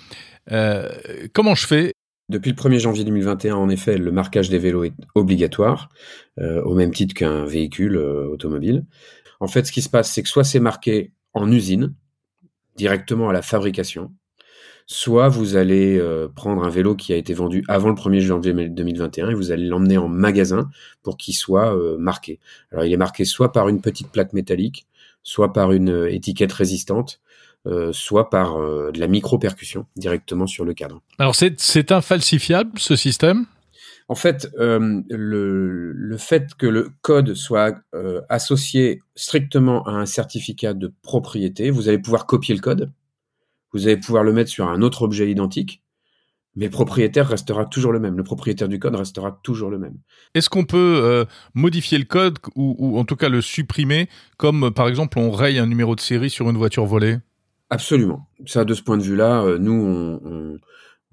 [0.53, 0.89] Euh,
[1.33, 1.93] comment je fais?
[2.29, 5.89] Depuis le 1er janvier 2021, en effet, le marquage des vélos est obligatoire,
[6.39, 8.85] au même titre qu'un véhicule automobile.
[9.41, 11.95] En fait, ce qui se passe, c'est que soit c'est marqué en usine,
[12.77, 14.13] directement à la fabrication,
[14.87, 18.53] soit vous allez euh, prendre un vélo qui a été vendu avant le 1er janvier
[18.53, 20.69] 2021 et vous allez l'emmener en magasin
[21.03, 22.41] pour qu'il soit euh, marqué.
[22.73, 24.87] Alors il est marqué soit par une petite plaque métallique,
[25.23, 27.21] soit par une euh, étiquette résistante,
[27.93, 31.03] soit par de la micro-percussion directement sur le cadre.
[31.19, 33.45] Alors c'est infalsifiable ce système?
[34.11, 40.75] En fait, euh, le, fait que le code soit euh, associé strictement à un certificat
[40.75, 42.91] de propriété, vous allez pouvoir copier le code,
[43.73, 45.85] vous allez pouvoir le mettre sur un autre objet identique,
[46.57, 48.17] mais propriétaire restera toujours le même.
[48.17, 49.95] Le propriétaire du code restera toujours le même.
[50.35, 54.89] Est-ce qu'on peut euh, modifier le code ou, en tout cas le supprimer, comme par
[54.89, 57.19] exemple on raye un numéro de série sur une voiture volée?
[57.73, 58.27] Absolument.
[58.45, 60.59] Ça, de ce point de vue-là, nous, on on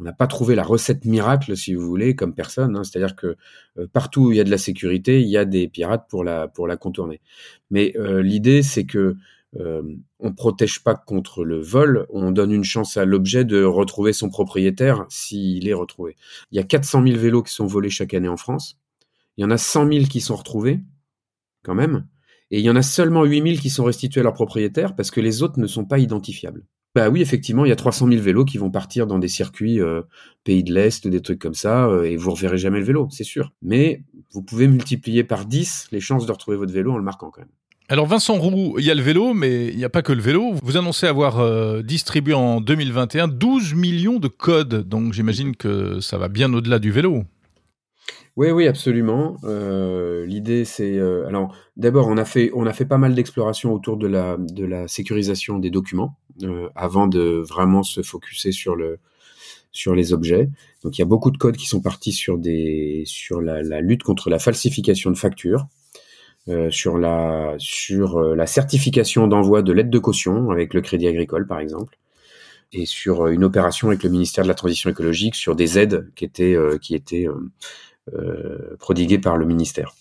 [0.03, 2.75] n'a pas trouvé la recette miracle, si vous voulez, comme personne.
[2.75, 2.83] Hein.
[2.83, 3.35] C'est-à-dire que
[3.77, 6.23] euh, partout où il y a de la sécurité, il y a des pirates pour
[6.23, 7.21] la, pour la contourner.
[7.71, 9.15] Mais euh, l'idée, c'est que
[9.55, 9.81] euh,
[10.19, 14.29] on protège pas contre le vol, on donne une chance à l'objet de retrouver son
[14.29, 16.15] propriétaire s'il est retrouvé.
[16.51, 18.77] Il y a 400 000 vélos qui sont volés chaque année en France.
[19.37, 20.81] Il y en a 100 000 qui sont retrouvés,
[21.63, 22.07] quand même.
[22.51, 25.11] Et il y en a seulement 8 000 qui sont restitués à leur propriétaire parce
[25.11, 26.65] que les autres ne sont pas identifiables.
[26.97, 29.79] Bah oui, effectivement, il y a 300 000 vélos qui vont partir dans des circuits
[29.79, 30.01] euh,
[30.43, 33.23] pays de l'Est, des trucs comme ça, euh, et vous reverrez jamais le vélo, c'est
[33.23, 33.51] sûr.
[33.61, 34.01] Mais
[34.33, 37.41] vous pouvez multiplier par 10 les chances de retrouver votre vélo en le marquant quand
[37.41, 37.51] même.
[37.87, 40.23] Alors Vincent Roux, il y a le vélo, mais il n'y a pas que le
[40.23, 40.55] vélo.
[40.63, 46.17] Vous annoncez avoir euh, distribué en 2021 12 millions de codes, donc j'imagine que ça
[46.17, 47.25] va bien au-delà du vélo.
[48.37, 49.37] Oui, oui, absolument.
[49.45, 53.73] Euh, l'idée, c'est euh, alors d'abord, on a fait on a fait pas mal d'exploration
[53.73, 56.15] autour de la de la sécurisation des documents
[56.75, 58.99] avant de vraiment se focuser sur le
[59.71, 60.49] sur les objets.
[60.83, 63.81] Donc, il y a beaucoup de codes qui sont partis sur des sur la, la
[63.81, 65.67] lutte contre la falsification de factures,
[66.69, 71.59] sur la sur la certification d'envoi de lettres de caution avec le Crédit Agricole, par
[71.59, 71.97] exemple
[72.73, 76.25] et sur une opération avec le ministère de la Transition écologique sur des aides qui
[76.25, 77.27] étaient qui étaient
[78.13, 79.93] euh, prodigués par le ministère.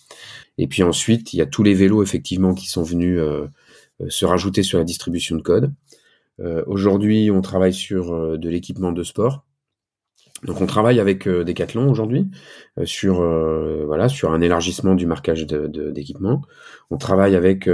[0.58, 3.48] Et puis ensuite, il y a tous les vélos effectivement qui sont venus euh,
[4.00, 5.72] euh, se rajouter sur la distribution de code.
[6.66, 9.44] Aujourd'hui, on travaille sur de l'équipement de sport.
[10.44, 12.30] Donc on travaille avec Decathlon aujourd'hui
[12.84, 13.22] sur
[13.86, 16.34] voilà sur un élargissement du marquage d'équipement.
[16.34, 16.46] De,
[16.90, 17.70] on travaille avec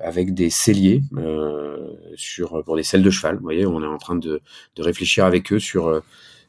[0.00, 1.02] avec des celliers
[2.14, 3.36] sur pour des selles de cheval.
[3.36, 4.40] Vous voyez, on est en train de,
[4.76, 6.02] de réfléchir avec eux sur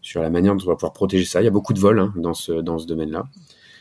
[0.05, 1.41] sur la manière dont on va pouvoir protéger ça.
[1.41, 3.23] Il y a beaucoup de vols hein, dans ce, dans ce domaine-là.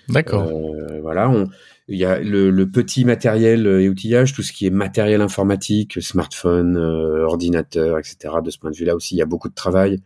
[0.09, 0.49] D'accord.
[0.49, 1.49] Euh, voilà, on,
[1.89, 6.77] il y a le, petit matériel et outillage, tout ce qui est matériel informatique, smartphone,
[6.77, 8.37] euh, ordinateur, etc.
[8.43, 10.01] De ce point de vue-là aussi, il y a beaucoup de travail.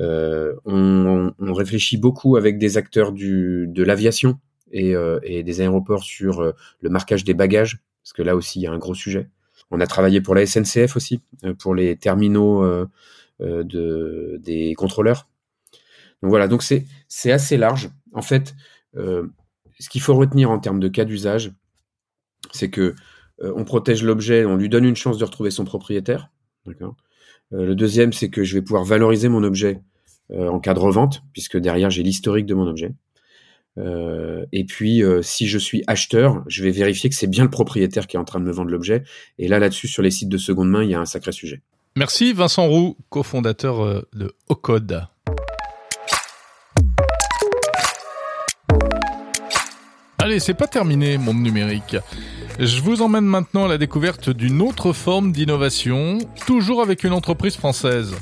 [0.00, 4.40] Euh, on, réfléchit beaucoup avec des acteurs de l'aviation
[4.72, 8.62] et, euh, des aéroports sur euh, le marquage des bagages, parce que là aussi, il
[8.62, 9.28] y a un gros sujet.
[9.70, 11.20] On a travaillé pour la SNCF aussi,
[11.58, 12.64] pour les terminaux
[13.40, 15.26] de, des contrôleurs
[16.24, 17.90] donc voilà, donc c'est assez large.
[18.14, 18.54] En fait,
[18.96, 19.26] euh,
[19.78, 21.52] ce qu'il faut retenir en termes de cas d'usage,
[22.52, 22.94] c'est que
[23.42, 26.30] euh, on protège l'objet, on lui donne une chance de retrouver son propriétaire.
[26.66, 26.72] Euh,
[27.50, 29.80] le deuxième, c'est que je vais pouvoir valoriser mon objet
[30.34, 32.94] en cas de revente, puisque derrière j'ai l'historique de mon objet.
[33.76, 38.16] et puis, si je suis acheteur, je vais vérifier que c'est bien le propriétaire qui
[38.16, 39.04] est en train de me vendre l'objet.
[39.36, 41.60] Et là, là-dessus, sur les sites de seconde main, il y a un sacré sujet.
[41.94, 45.06] Merci Vincent Roux, cofondateur de Ocode.
[50.24, 51.98] Allez, c'est pas terminé, monde numérique.
[52.58, 57.56] Je vous emmène maintenant à la découverte d'une autre forme d'innovation, toujours avec une entreprise
[57.56, 58.14] française.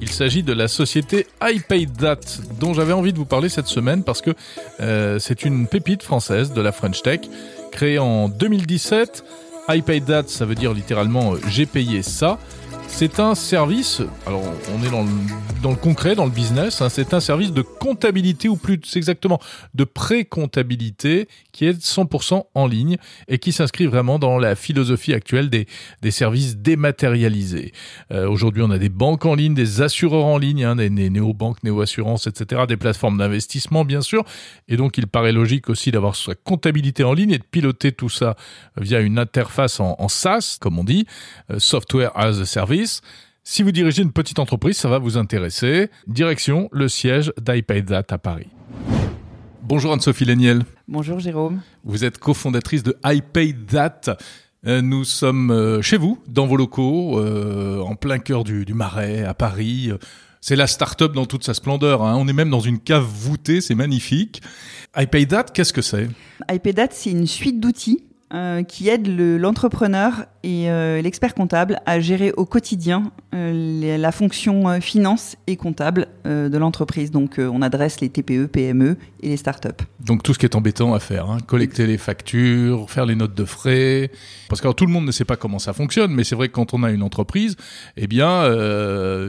[0.00, 2.18] Il s'agit de la société iPayDat,
[2.58, 4.32] dont j'avais envie de vous parler cette semaine parce que
[4.80, 7.20] euh, c'est une pépite française de la French Tech,
[7.70, 9.22] créée en 2017.
[9.68, 12.40] iPayDat, ça veut dire littéralement euh, j'ai payé ça.
[12.96, 15.02] C'est un service, alors on est dans
[15.70, 19.40] le, concret, dans le business, hein, c'est un service de comptabilité ou plus exactement
[19.74, 25.50] de pré-comptabilité qui est 100% en ligne et qui s'inscrit vraiment dans la philosophie actuelle
[25.50, 25.66] des,
[26.12, 27.72] services dématérialisés.
[28.12, 31.64] Euh, Aujourd'hui, on a des banques en ligne, des assureurs en ligne, hein, des, néo-banques,
[31.64, 34.24] néo-assurances, etc., des plateformes d'investissement, bien sûr.
[34.68, 38.08] Et donc, il paraît logique aussi d'avoir sa comptabilité en ligne et de piloter tout
[38.08, 38.36] ça
[38.76, 41.06] via une interface en, en SaaS, comme on dit,
[41.50, 42.83] euh, Software as a Service
[43.46, 45.90] si vous dirigez une petite entreprise, ça va vous intéresser.
[46.06, 48.48] Direction le siège d'iPayDat à Paris.
[49.62, 50.64] Bonjour Anne-Sophie Léniel.
[50.88, 51.60] Bonjour Jérôme.
[51.84, 54.16] Vous êtes cofondatrice de iPayDat.
[54.66, 59.24] Euh, nous sommes euh, chez vous, dans vos locaux, euh, en plein cœur du, Marais,
[59.24, 59.90] à Paris.
[60.40, 62.02] C'est la start-up dans toute sa splendeur.
[62.02, 62.16] Hein.
[62.18, 64.42] On est même dans une cave voûtée, c'est magnifique.
[64.96, 66.08] iPayDat, qu'est-ce que c'est?
[66.50, 68.04] iPayDat, c'est une suite d'outils
[68.66, 74.80] qui aide l'entrepreneur et euh, l'expert comptable à gérer au quotidien euh, la fonction euh,
[74.80, 77.10] finance et comptable de l'entreprise.
[77.10, 79.84] Donc on adresse les TPE, PME et les startups.
[80.00, 81.36] Donc tout ce qui est embêtant à faire, hein.
[81.46, 84.10] collecter les factures, faire les notes de frais.
[84.48, 86.54] Parce que tout le monde ne sait pas comment ça fonctionne, mais c'est vrai que
[86.54, 87.56] quand on a une entreprise,
[87.98, 88.44] eh bien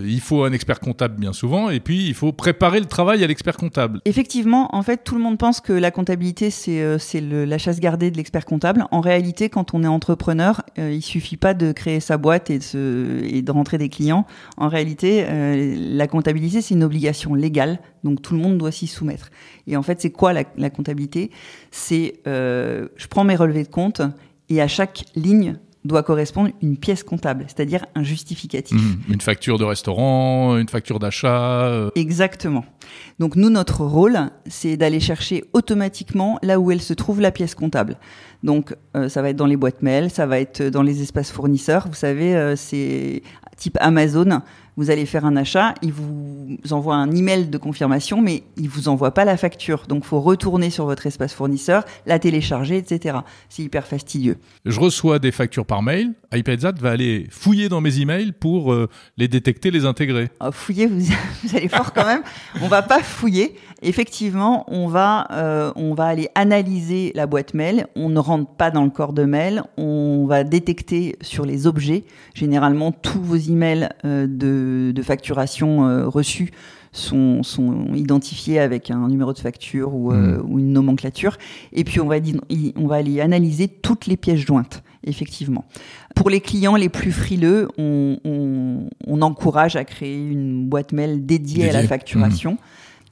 [0.05, 3.27] il faut un expert comptable bien souvent, et puis il faut préparer le travail à
[3.27, 3.99] l'expert comptable.
[4.05, 8.15] Effectivement, en fait tout le monde pense que la comptabilité c'est la chasse gardée de
[8.15, 8.85] l'expert comptable.
[8.95, 12.59] En réalité, quand on est entrepreneur, il il suffit pas de créer sa boîte et
[12.59, 14.25] de, se, et de rentrer des clients.
[14.55, 18.87] En réalité, euh, la comptabilité, c'est une obligation légale, donc tout le monde doit s'y
[18.87, 19.31] soumettre.
[19.67, 21.29] Et en fait, c'est quoi la, comptabilité?
[21.71, 24.01] C'est, euh, je prends mes relevés de compte
[24.47, 28.77] et à chaque ligne doit correspondre une pièce comptable, c'est-à-dire un justificatif.
[28.77, 29.13] Mmh.
[29.13, 31.67] Une facture de restaurant, une facture d'achat.
[31.67, 32.65] euh, Exactement.
[33.19, 34.17] Donc nous, notre rôle,
[34.47, 37.97] c'est d'aller chercher automatiquement là où elle se trouve la pièce comptable.
[38.43, 41.31] Donc euh, ça va être dans les boîtes mail, ça va être dans les espaces
[41.31, 41.87] fournisseurs.
[41.87, 43.21] Vous savez, euh, c'est
[43.57, 44.41] type Amazon.
[44.77, 48.89] Vous allez faire un achat, il vous envoie un email de confirmation, mais il vous
[48.89, 49.85] envoie pas la facture.
[49.87, 53.19] Donc faut retourner sur votre espace fournisseur, la télécharger, etc.
[53.47, 54.37] C'est hyper fastidieux.
[54.65, 56.13] Je reçois des factures par mail.
[56.33, 60.29] iPadzat va aller fouiller dans mes emails pour euh, les détecter, les intégrer.
[60.41, 60.99] Ah, fouiller, vous,
[61.43, 62.23] vous allez fort quand même.
[62.61, 63.55] On va pas fouiller.
[63.87, 67.85] Effectivement, on va, euh, on va aller analyser la boîte mail.
[67.95, 69.61] On ne rentre pas dans le corps de mail.
[69.77, 72.03] On va détecter sur les objets.
[72.33, 76.49] Généralement, tous vos emails euh, de, de facturation euh, reçus
[76.91, 81.37] sont, sont identifiés avec un numéro de facture ou, euh, ou une nomenclature.
[81.71, 82.15] Et puis, on va,
[82.77, 85.65] on va aller analyser toutes les pièces jointes, effectivement.
[86.15, 91.25] Pour les clients les plus frileux, on, on- on encourage à créer une boîte mail
[91.25, 91.87] dédiée à la Dédiée.
[91.89, 92.57] facturation.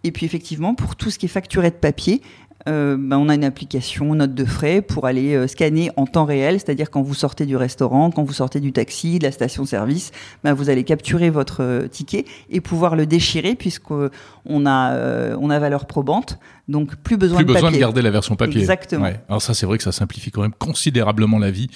[0.03, 2.21] Et puis effectivement, pour tout ce qui est facturé de papier,
[2.67, 6.23] euh, ben, on a une application note de frais pour aller euh, scanner en temps
[6.23, 10.11] réel, c'est-à-dire quand vous sortez du restaurant, quand vous sortez du taxi, de la station-service,
[10.43, 14.09] ben, vous allez capturer votre euh, ticket et pouvoir le déchirer puisqu'on
[14.65, 17.77] a, on a valeur probante, donc plus besoin Plus de besoin papier.
[17.79, 18.61] de garder la version papier.
[18.61, 19.03] Exactement.
[19.03, 19.19] Ouais.
[19.27, 21.67] Alors ça, c'est vrai que ça simplifie quand même considérablement la vie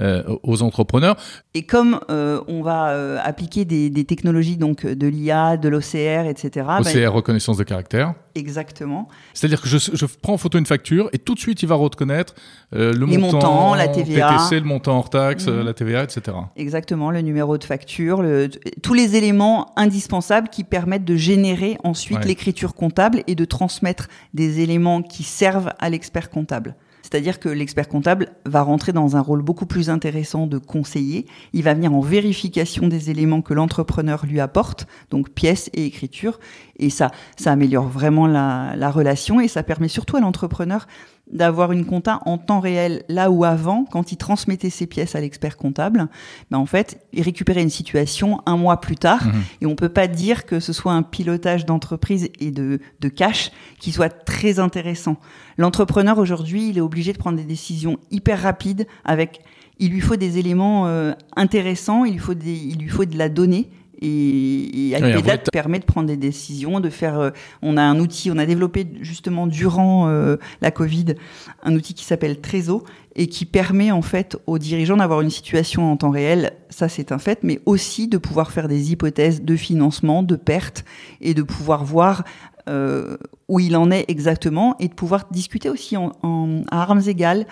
[0.00, 1.16] euh, aux entrepreneurs.
[1.54, 6.26] Et comme euh, on va euh, appliquer des, des technologies donc de l'IA, de l'OCR,
[6.28, 6.66] etc.
[6.68, 8.14] ben, OCR, reconnaissance de caractère.
[8.34, 9.08] exactement.
[9.34, 11.74] C'est-à-dire que je, je prends en photo une facture et tout de suite, il va
[11.74, 12.34] reconnaître
[12.72, 14.28] le Les montant, montants, la TVA.
[14.38, 15.62] TTC, le montant hors taxe, Mhm.
[15.64, 16.36] la TVA, etc.
[16.56, 18.48] Exactement, le numéro de facture, le-
[18.82, 22.24] tous les éléments indispensables qui permettent de générer ensuite Ouais.
[22.26, 26.76] l'écriture comptable et de transmettre des éléments qui servent à l'expert comptable.
[27.02, 31.26] C'est-à-dire que l'expert comptable va rentrer dans un rôle beaucoup plus intéressant de conseiller.
[31.52, 36.40] Il va venir en vérification des éléments que l'entrepreneur lui apporte, donc pièces et écriture.
[36.78, 40.88] Et ça, ça améliore vraiment la, la relation et ça permet surtout à l'entrepreneur
[41.32, 45.20] d'avoir une compta en temps réel, là où avant, quand il transmettait ses pièces à
[45.20, 46.08] l'expert comptable,
[46.50, 49.42] ben en fait, il récupérait une situation un mois plus tard, Mhm.
[49.62, 53.50] et on peut pas dire que ce soit un pilotage d'entreprise et de, de cash
[53.80, 55.16] qui soit très intéressant.
[55.58, 59.40] L'entrepreneur aujourd'hui, il est obligé de prendre des décisions hyper rapides avec,
[59.78, 63.18] il lui faut des éléments euh, intéressants, il lui faut des, il lui faut de
[63.18, 63.68] la donnée.
[64.02, 67.18] Et, et Oui, vrai permet de prendre des décisions, de faire.
[67.18, 67.30] euh,
[67.62, 71.14] on a un outil, on a développé justement durant euh, la Covid
[71.62, 72.84] un outil qui s'appelle Trésor
[73.14, 77.12] et qui permet en fait aux dirigeants d'avoir une situation en temps réel, ça c'est
[77.12, 80.84] un fait, mais aussi de pouvoir faire des hypothèses de financement, de pertes
[81.22, 82.24] et de pouvoir voir
[82.68, 83.16] euh,
[83.48, 87.46] où il en est exactement et de pouvoir discuter aussi en, en- à armes égales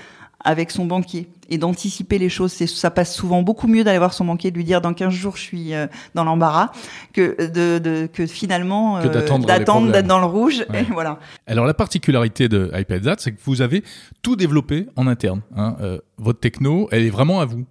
[0.44, 2.52] avec son banquier et d'anticiper les choses.
[2.52, 4.94] C'est, ça passe souvent beaucoup mieux d'aller voir son banquier et de lui dire dans
[4.94, 6.70] 15 jours je suis euh, dans l'embarras
[7.12, 10.64] que, de, de- que finalement euh, d'attendre d'être dans le rouge.
[10.70, 10.82] Ouais.
[10.82, 11.18] Et voilà.
[11.46, 13.82] Alors la particularité de iPadzat, c'est que vous avez
[14.22, 15.40] tout développé en interne.
[15.56, 15.76] hein.
[15.80, 17.64] Euh, votre techno, elle est vraiment à vous.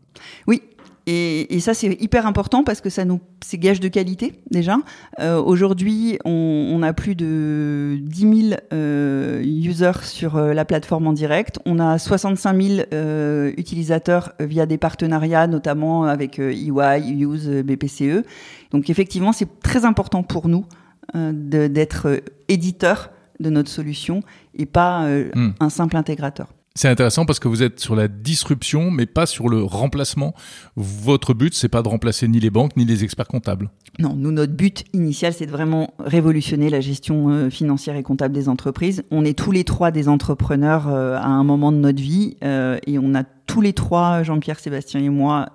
[0.48, 0.62] Oui.
[1.06, 4.78] Et, et ça, c'est hyper important parce que ça nous, c'est gage de qualité déjà.
[5.20, 11.08] Euh, Aujourd'hui, on, on a plus de 10 000 euh, users sur euh, la plateforme
[11.08, 11.60] en direct.
[11.66, 18.26] On a 65 000 euh, utilisateurs via des partenariats, notamment avec EY, Use, euh, BPCE.
[18.72, 20.66] Donc effectivement, c'est très important pour nous
[21.14, 24.22] d'être éditeur de notre solution
[24.56, 25.50] et pas Hmm.
[25.60, 26.54] un simple intégrateur.
[26.76, 30.34] C'est intéressant parce que vous êtes sur la disruption, mais pas sur le remplacement.
[30.76, 33.70] Votre but, c'est pas de remplacer ni les banques ni les experts comptables.
[34.00, 38.34] Non, nous, notre but initial, c'est de vraiment révolutionner la gestion euh, financière et comptable
[38.34, 39.04] des entreprises.
[39.12, 42.80] On est tous les trois des entrepreneurs euh, à un moment de notre vie euh,
[42.88, 45.50] et on a tous les trois, Jean-Pierre, Sébastien et moi,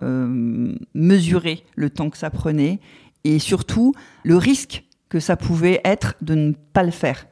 [0.95, 2.81] mesuré le temps que ça prenait
[3.25, 3.95] et surtout
[4.25, 7.27] le risque que ça pouvait être de ne pas le faire.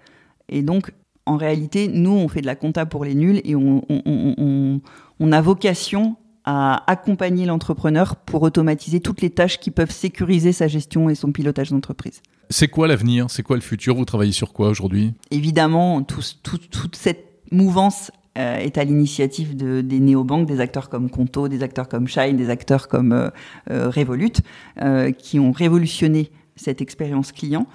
[0.48, 0.92] Et donc,
[1.26, 4.34] en réalité, nous, on fait de la compta pour les nuls et on, on- on-
[4.38, 4.80] on-
[5.20, 10.68] on a vocation à accompagner l'entrepreneur pour automatiser toutes les tâches qui peuvent sécuriser sa
[10.68, 12.22] gestion et son pilotage d'entreprise.
[12.50, 13.26] C'est quoi l'avenir?
[13.28, 13.96] C'est quoi le futur?
[13.96, 15.12] Vous travaillez sur quoi aujourd'hui?
[15.32, 20.90] Évidemment, tout- tout- toute cette mouvance euh, est à l'initiative de- des néobanques, des acteurs
[20.90, 23.30] comme Conto, des acteurs comme Shine, des acteurs comme euh,
[23.70, 24.30] euh, Revolut,
[24.82, 27.66] euh, qui ont révolutionné cette expérience client.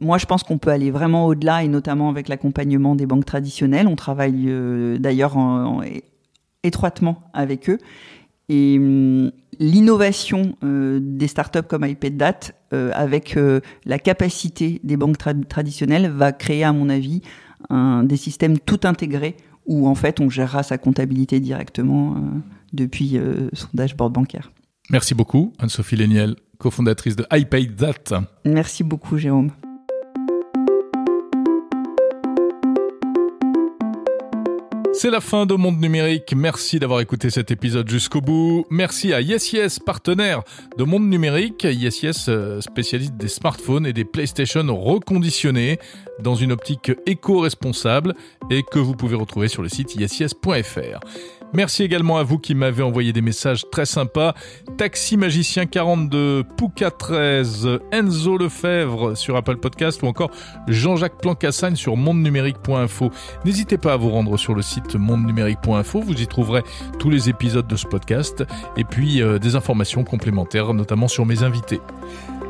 [0.00, 3.86] Moi, je pense qu'on peut aller vraiment au-delà, et notamment avec l'accompagnement des banques traditionnelles.
[3.86, 5.84] On travaille euh, d'ailleurs en- en-
[6.62, 7.78] étroitement avec eux.
[8.48, 15.18] Et hum, l'innovation euh, des startups comme iPadDat, euh, avec euh, la capacité des banques
[15.18, 17.20] tra- traditionnelles, va créer, à mon avis,
[17.68, 19.36] un, des systèmes tout intégrés
[19.66, 22.16] où en fait on gérera sa comptabilité directement
[22.72, 23.18] depuis
[23.52, 24.50] son dashboard bancaire.
[24.90, 28.22] Merci beaucoup, Anne-Sophie Léniel, cofondatrice de iPayThat.
[28.46, 29.50] Merci beaucoup, Jérôme.
[35.02, 36.34] C'est la fin de Monde Numérique.
[36.36, 38.66] Merci d'avoir écouté cet épisode jusqu'au bout.
[38.68, 40.42] Merci à YesYes, partenaire
[40.76, 41.64] de Monde Numérique.
[41.64, 45.78] YesYes, euh, spécialiste des smartphones et des PlayStation reconditionnés
[46.18, 48.14] dans une optique éco-responsable
[48.50, 51.00] et que vous pouvez retrouver sur le site yesyes.fr.
[51.52, 54.34] Merci également à vous qui m'avez envoyé des messages très sympas.
[54.78, 60.30] Taxi Magicien 42, Pouka 13, Enzo Lefebvre sur Apple Podcast ou encore
[60.68, 63.10] Jean-Jacques Plancassagne sur mondenumérique.info.
[63.44, 66.62] N'hésitez pas à vous rendre sur le site mondenumérique.info, vous y trouverez
[67.00, 68.44] tous les épisodes de ce podcast
[68.76, 71.80] et puis euh, des informations complémentaires, notamment sur mes invités.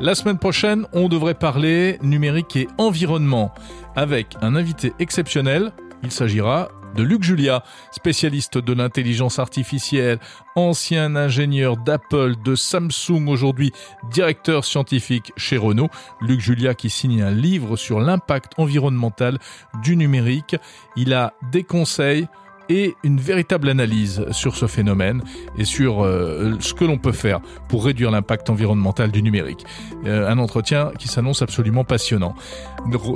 [0.00, 3.54] La semaine prochaine, on devrait parler numérique et environnement
[3.96, 5.72] avec un invité exceptionnel.
[6.02, 10.18] Il s'agira de Luc Julia, spécialiste de l'intelligence artificielle,
[10.54, 13.72] ancien ingénieur d'Apple, de Samsung, aujourd'hui
[14.10, 15.90] directeur scientifique chez Renault.
[16.20, 19.38] Luc Julia qui signe un livre sur l'impact environnemental
[19.82, 20.56] du numérique.
[20.96, 22.26] Il a des conseils
[22.70, 25.22] et une véritable analyse sur ce phénomène
[25.58, 29.66] et sur euh, ce que l'on peut faire pour réduire l'impact environnemental du numérique.
[30.06, 32.34] Euh, un entretien qui s'annonce absolument passionnant.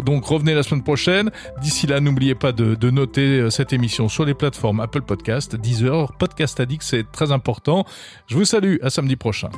[0.04, 1.30] Donc revenez la semaine prochaine.
[1.62, 6.12] D'ici là, n'oubliez pas de, noter euh, cette émission sur les plateformes Apple Podcast, Deezer,
[6.18, 7.84] Podcast Addict, c'est très important.
[8.26, 9.50] Je vous salue, à samedi prochain.